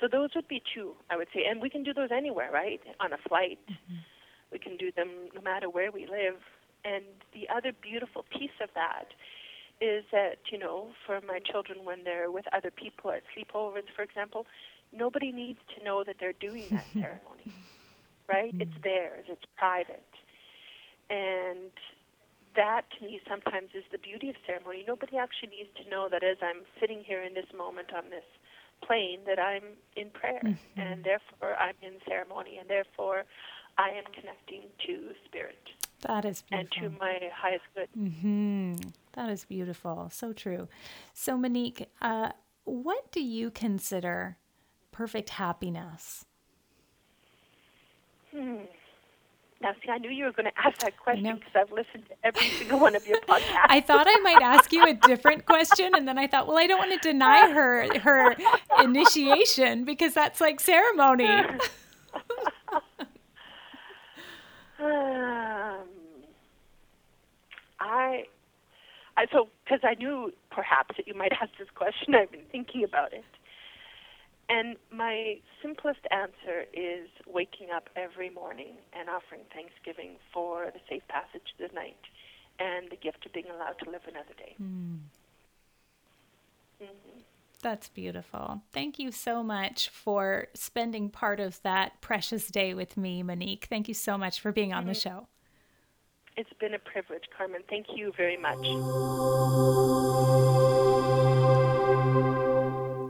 So 0.00 0.08
those 0.10 0.30
would 0.34 0.48
be 0.48 0.62
two, 0.74 0.94
I 1.08 1.16
would 1.16 1.28
say, 1.32 1.44
and 1.48 1.62
we 1.62 1.70
can 1.70 1.82
do 1.84 1.94
those 1.94 2.10
anywhere, 2.10 2.50
right? 2.52 2.80
On 3.00 3.12
a 3.12 3.18
flight, 3.28 3.58
mm-hmm. 3.70 3.96
we 4.52 4.58
can 4.58 4.76
do 4.76 4.90
them 4.90 5.08
no 5.34 5.40
matter 5.40 5.70
where 5.70 5.90
we 5.92 6.06
live. 6.06 6.36
And 6.84 7.04
the 7.32 7.48
other 7.54 7.72
beautiful 7.80 8.24
piece 8.30 8.58
of 8.60 8.68
that 8.74 9.06
is 9.80 10.04
that 10.12 10.38
you 10.50 10.58
know 10.58 10.88
for 11.06 11.20
my 11.26 11.38
children 11.38 11.84
when 11.84 12.04
they're 12.04 12.30
with 12.30 12.44
other 12.52 12.70
people 12.70 13.10
at 13.10 13.22
sleepovers 13.34 13.82
for 13.96 14.02
example 14.02 14.46
nobody 14.92 15.32
needs 15.32 15.58
to 15.76 15.84
know 15.84 16.04
that 16.04 16.16
they're 16.20 16.32
doing 16.34 16.64
that 16.70 16.84
ceremony 16.92 17.52
right 18.28 18.52
mm-hmm. 18.52 18.62
it's 18.62 18.82
theirs 18.82 19.24
it's 19.28 19.42
private 19.56 20.04
and 21.10 21.72
that 22.56 22.82
to 22.98 23.04
me 23.04 23.20
sometimes 23.28 23.70
is 23.74 23.84
the 23.92 23.98
beauty 23.98 24.30
of 24.30 24.36
ceremony 24.46 24.84
nobody 24.86 25.16
actually 25.16 25.50
needs 25.50 25.70
to 25.76 25.88
know 25.88 26.08
that 26.10 26.22
as 26.22 26.36
i'm 26.42 26.62
sitting 26.80 27.02
here 27.04 27.22
in 27.22 27.34
this 27.34 27.48
moment 27.56 27.88
on 27.94 28.04
this 28.10 28.26
plane 28.82 29.20
that 29.26 29.38
i'm 29.38 29.76
in 29.96 30.10
prayer 30.10 30.42
mm-hmm. 30.44 30.80
and 30.80 31.04
therefore 31.04 31.54
i'm 31.56 31.76
in 31.82 31.94
ceremony 32.06 32.58
and 32.58 32.68
therefore 32.68 33.24
i 33.78 33.88
am 33.90 34.04
connecting 34.14 34.62
to 34.86 35.10
spirit 35.26 35.58
that 36.02 36.24
is 36.24 36.42
beautiful. 36.42 36.84
and 36.84 36.92
to 36.92 36.98
my 36.98 37.18
highest 37.34 37.64
good 37.74 37.88
mm-hmm. 37.98 38.74
That 39.14 39.30
is 39.30 39.44
beautiful. 39.44 40.08
So 40.12 40.32
true. 40.32 40.68
So, 41.12 41.36
Monique, 41.36 41.88
uh, 42.02 42.30
what 42.64 43.12
do 43.12 43.22
you 43.22 43.50
consider 43.50 44.36
perfect 44.92 45.30
happiness? 45.30 46.24
Hmm. 48.32 48.56
Now, 49.64 49.72
see, 49.82 49.90
I 49.90 49.96
knew 49.96 50.10
you 50.10 50.26
were 50.26 50.32
going 50.32 50.44
to 50.44 50.58
ask 50.62 50.76
that 50.80 50.98
question 50.98 51.36
because 51.36 51.52
I've 51.54 51.72
listened 51.72 52.04
to 52.10 52.14
every 52.22 52.48
single 52.48 52.78
one 52.78 52.94
of 52.94 53.06
your 53.06 53.18
podcasts. 53.28 53.64
I 53.64 53.80
thought 53.80 54.06
I 54.06 54.18
might 54.18 54.42
ask 54.42 54.70
you 54.70 54.86
a 54.86 54.92
different 54.92 55.46
question, 55.46 55.92
and 55.94 56.06
then 56.06 56.18
I 56.18 56.26
thought, 56.26 56.46
well, 56.46 56.58
I 56.58 56.66
don't 56.66 56.76
want 56.76 56.92
to 56.92 56.98
deny 56.98 57.50
her 57.50 57.98
her 58.00 58.36
initiation 58.82 59.86
because 59.86 60.12
that's 60.12 60.38
like 60.38 60.60
ceremony. 60.60 61.24
um, 61.24 61.48
I 67.80 68.26
I, 69.16 69.26
so, 69.32 69.48
because 69.64 69.80
I 69.82 69.94
knew 69.94 70.30
perhaps 70.50 70.98
that 70.98 71.08
you 71.08 71.14
might 71.14 71.32
ask 71.40 71.50
this 71.58 71.68
question, 71.74 72.14
I've 72.14 72.30
been 72.30 72.44
thinking 72.52 72.84
about 72.84 73.14
it. 73.14 73.24
And 74.48 74.76
my 74.92 75.38
simplest 75.62 76.00
answer 76.10 76.64
is 76.72 77.08
waking 77.26 77.68
up 77.74 77.88
every 77.96 78.30
morning 78.30 78.76
and 78.92 79.08
offering 79.08 79.40
thanksgiving 79.54 80.16
for 80.32 80.66
the 80.66 80.80
safe 80.88 81.06
passage 81.08 81.54
of 81.58 81.70
the 81.70 81.74
night 81.74 81.96
and 82.58 82.90
the 82.90 82.96
gift 82.96 83.24
of 83.26 83.32
being 83.32 83.46
allowed 83.54 83.78
to 83.82 83.90
live 83.90 84.02
another 84.06 84.34
day. 84.36 84.54
Mm. 84.62 84.98
Mm-hmm. 86.82 87.20
That's 87.62 87.88
beautiful. 87.88 88.60
Thank 88.72 88.98
you 88.98 89.10
so 89.10 89.42
much 89.42 89.88
for 89.88 90.48
spending 90.52 91.08
part 91.08 91.40
of 91.40 91.62
that 91.62 92.00
precious 92.02 92.48
day 92.48 92.74
with 92.74 92.98
me, 92.98 93.22
Monique. 93.22 93.66
Thank 93.70 93.88
you 93.88 93.94
so 93.94 94.18
much 94.18 94.40
for 94.40 94.52
being 94.52 94.74
on 94.74 94.82
mm-hmm. 94.82 94.88
the 94.88 94.94
show. 94.94 95.26
It's 96.36 96.52
been 96.60 96.74
a 96.74 96.78
privilege, 96.78 97.24
Carmen. 97.36 97.62
Thank 97.70 97.86
you 97.94 98.12
very 98.16 98.36
much. 98.36 98.58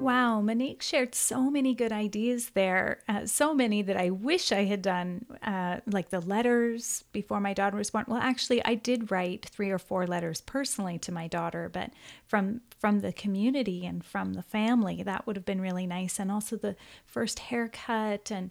Wow, 0.04 0.42
Monique 0.42 0.82
shared 0.82 1.14
so 1.14 1.50
many 1.50 1.74
good 1.74 1.90
ideas 1.90 2.50
there. 2.50 2.98
Uh, 3.08 3.24
so 3.24 3.54
many 3.54 3.80
that 3.80 3.96
I 3.96 4.10
wish 4.10 4.52
I 4.52 4.64
had 4.64 4.82
done, 4.82 5.24
uh, 5.42 5.80
like 5.86 6.10
the 6.10 6.20
letters 6.20 7.04
before 7.12 7.40
my 7.40 7.54
daughter 7.54 7.78
was 7.78 7.88
born. 7.88 8.04
Well, 8.06 8.20
actually, 8.20 8.62
I 8.66 8.74
did 8.74 9.10
write 9.10 9.46
three 9.46 9.70
or 9.70 9.78
four 9.78 10.06
letters 10.06 10.42
personally 10.42 10.98
to 10.98 11.12
my 11.12 11.26
daughter, 11.26 11.70
but 11.72 11.90
from 12.26 12.60
from 12.78 13.00
the 13.00 13.14
community 13.14 13.86
and 13.86 14.04
from 14.04 14.34
the 14.34 14.42
family, 14.42 15.02
that 15.02 15.26
would 15.26 15.36
have 15.36 15.46
been 15.46 15.62
really 15.62 15.86
nice. 15.86 16.18
And 16.18 16.30
also 16.30 16.56
the 16.58 16.76
first 17.06 17.38
haircut 17.38 18.30
and 18.30 18.50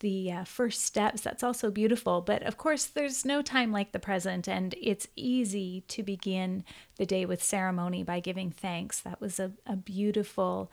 the 0.00 0.32
uh, 0.32 0.44
first 0.44 0.84
steps. 0.84 1.22
That's 1.22 1.42
also 1.42 1.70
beautiful. 1.70 2.20
But 2.20 2.42
of 2.42 2.56
course, 2.56 2.86
there's 2.86 3.24
no 3.24 3.42
time 3.42 3.72
like 3.72 3.92
the 3.92 3.98
present, 3.98 4.48
and 4.48 4.74
it's 4.80 5.08
easy 5.16 5.82
to 5.88 6.02
begin 6.02 6.64
the 6.96 7.06
day 7.06 7.24
with 7.24 7.42
ceremony 7.42 8.02
by 8.02 8.20
giving 8.20 8.50
thanks. 8.50 9.00
That 9.00 9.20
was 9.20 9.40
a, 9.40 9.52
a 9.66 9.76
beautiful 9.76 10.70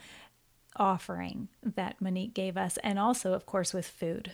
offering 0.75 1.49
that 1.62 2.01
Monique 2.01 2.33
gave 2.33 2.57
us, 2.57 2.77
and 2.83 2.97
also, 2.97 3.33
of 3.33 3.45
course, 3.45 3.73
with 3.73 3.88
food 3.88 4.33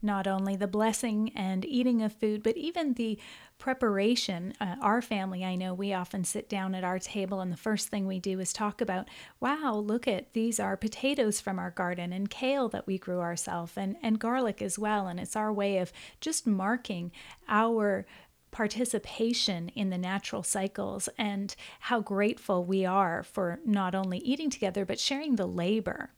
not 0.00 0.26
only 0.26 0.56
the 0.56 0.66
blessing 0.66 1.32
and 1.34 1.64
eating 1.64 2.02
of 2.02 2.12
food, 2.12 2.42
but 2.42 2.56
even 2.56 2.94
the 2.94 3.18
preparation. 3.58 4.54
Uh, 4.60 4.76
our 4.80 5.02
family, 5.02 5.44
I 5.44 5.56
know 5.56 5.74
we 5.74 5.92
often 5.92 6.22
sit 6.24 6.48
down 6.48 6.74
at 6.74 6.84
our 6.84 6.98
table, 6.98 7.40
and 7.40 7.52
the 7.52 7.56
first 7.56 7.88
thing 7.88 8.06
we 8.06 8.20
do 8.20 8.38
is 8.38 8.52
talk 8.52 8.80
about, 8.80 9.08
wow, 9.40 9.74
look 9.74 10.06
at 10.06 10.32
these 10.32 10.60
are 10.60 10.76
potatoes 10.76 11.40
from 11.40 11.58
our 11.58 11.70
garden 11.70 12.12
and 12.12 12.30
kale 12.30 12.68
that 12.68 12.86
we 12.86 12.98
grew 12.98 13.20
ourselves, 13.20 13.72
and, 13.76 13.96
and 14.02 14.20
garlic 14.20 14.62
as 14.62 14.78
well. 14.78 15.08
And 15.08 15.18
it's 15.18 15.36
our 15.36 15.52
way 15.52 15.78
of 15.78 15.92
just 16.20 16.46
marking 16.46 17.10
our 17.48 18.06
participation 18.50 19.68
in 19.70 19.90
the 19.90 19.98
natural 19.98 20.42
cycles 20.42 21.08
and 21.18 21.54
how 21.80 22.00
grateful 22.00 22.64
we 22.64 22.86
are 22.86 23.22
for 23.22 23.60
not 23.64 23.94
only 23.94 24.18
eating 24.18 24.50
together, 24.50 24.86
but 24.86 24.98
sharing 24.98 25.36
the 25.36 25.46
labor. 25.46 26.10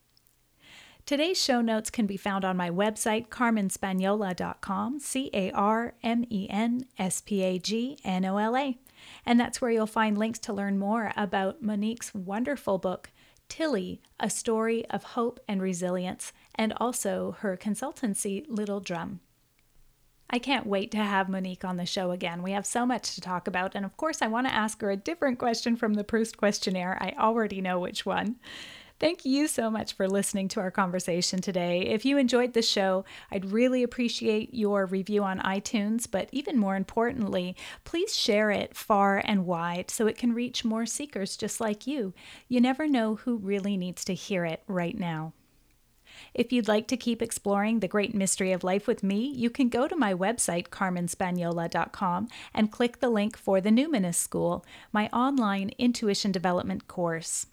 Today's 1.07 1.43
show 1.43 1.61
notes 1.61 1.91
can 1.91 2.07
be 2.07 2.17
found 2.17 2.45
on 2.45 2.57
my 2.57 2.71
website, 2.71 3.29
carmenspagnola.com, 3.29 5.01
C 5.01 5.31
A 5.33 5.51
R 5.53 5.95
M 6.03 6.25
E 6.31 6.47
N 6.49 6.85
S 6.99 7.21
P 7.21 7.43
A 7.43 7.59
G 7.59 7.99
N 8.05 8.25
O 8.25 8.37
L 8.37 8.57
A. 8.57 8.79
And 9.27 9.41
that's 9.41 9.61
where 9.61 9.71
you'll 9.71 9.87
find 9.87 10.17
links 10.17 10.39
to 10.41 10.53
learn 10.53 10.79
more 10.79 11.13
about 11.17 11.63
Monique's 11.63 12.15
wonderful 12.15 12.79
book, 12.79 13.11
Tilly, 13.49 14.01
A 14.21 14.31
Story 14.31 14.87
of 14.91 15.03
Hope 15.03 15.41
and 15.49 15.61
Resilience, 15.61 16.33
and 16.55 16.73
also 16.77 17.37
her 17.41 17.57
consultancy, 17.57 18.45
Little 18.49 18.81
Drum. 18.81 19.21
I 20.33 20.39
can't 20.39 20.67
wait 20.67 20.93
to 20.93 20.99
have 20.99 21.29
Monique 21.29 21.65
on 21.65 21.77
the 21.77 21.85
show 21.85 22.13
again. 22.13 22.43
We 22.43 22.53
have 22.53 22.65
so 22.65 22.87
much 22.87 23.15
to 23.15 23.21
talk 23.21 23.49
about, 23.49 23.75
and 23.75 23.85
of 23.85 23.97
course, 23.97 24.23
I 24.23 24.29
want 24.29 24.47
to 24.47 24.55
ask 24.55 24.81
her 24.81 24.91
a 24.91 24.97
different 24.97 25.41
question 25.41 25.75
from 25.75 25.95
the 25.95 26.05
Proust 26.05 26.37
questionnaire. 26.37 26.97
I 27.01 27.15
already 27.19 27.61
know 27.61 27.81
which 27.81 28.07
one. 28.07 28.37
Thank 29.01 29.25
you 29.25 29.49
so 29.49 29.71
much 29.71 29.95
for 29.95 30.07
listening 30.07 30.49
to 30.49 30.61
our 30.61 30.71
conversation 30.71 31.41
today. 31.41 31.87
If 31.87 32.05
you 32.05 32.19
enjoyed 32.19 32.53
the 32.53 32.61
show, 32.61 33.07
I'd 33.33 33.51
really 33.51 33.83
appreciate 33.83 34.53
your 34.53 34.85
review 34.85 35.25
on 35.25 35.39
iTunes, 35.41 36.07
but 36.09 36.29
even 36.33 36.59
more 36.59 36.77
importantly, 36.77 37.57
please 37.85 38.15
share 38.15 38.51
it 38.51 38.77
far 38.77 39.23
and 39.25 39.47
wide 39.47 39.91
so 39.91 40.07
it 40.07 40.19
can 40.19 40.35
reach 40.35 40.67
more 40.67 40.85
seekers 40.85 41.39
just 41.39 41.63
like 41.63 41.87
you. 41.87 42.13
You 42.47 42.61
never 42.61 42.87
know 42.87 43.15
who 43.15 43.39
really 43.39 43.79
needs 43.79 44.05
to 44.05 44.13
hear 44.13 44.45
it 44.45 44.63
right 44.67 44.99
now. 44.99 45.33
If 46.35 46.53
you'd 46.53 46.69
like 46.69 46.87
to 46.89 46.99
keep 46.99 47.23
exploring 47.23 47.81
the 47.81 47.89
great 47.89 48.15
mystery 48.15 48.53
of 48.53 48.65
life 48.65 48.87
with 48.87 49.03
me, 49.03 49.33
you 49.35 49.49
can 49.49 49.71
go 49.71 49.89
to 49.89 49.97
my 49.97 50.13
website, 50.13 50.69
carmenspagnola.com, 50.69 52.29
and 52.53 52.71
click 52.71 53.01
the 53.01 53.09
link 53.09 53.39
for 53.39 53.63
the 53.63 53.71
Numinous 53.71 54.17
School, 54.17 54.63
my 54.93 55.09
online 55.09 55.71
intuition 55.79 56.33
development 56.33 56.87
course. 56.87 57.47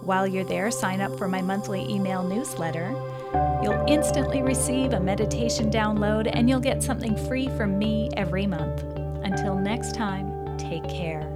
While 0.00 0.26
you're 0.26 0.44
there, 0.44 0.70
sign 0.70 1.00
up 1.00 1.16
for 1.18 1.28
my 1.28 1.42
monthly 1.42 1.82
email 1.88 2.22
newsletter. 2.22 2.94
You'll 3.62 3.84
instantly 3.88 4.42
receive 4.42 4.92
a 4.92 5.00
meditation 5.00 5.70
download 5.70 6.30
and 6.32 6.48
you'll 6.48 6.60
get 6.60 6.82
something 6.82 7.16
free 7.26 7.48
from 7.56 7.78
me 7.78 8.10
every 8.16 8.46
month. 8.46 8.82
Until 9.24 9.56
next 9.56 9.94
time, 9.94 10.56
take 10.56 10.88
care. 10.88 11.27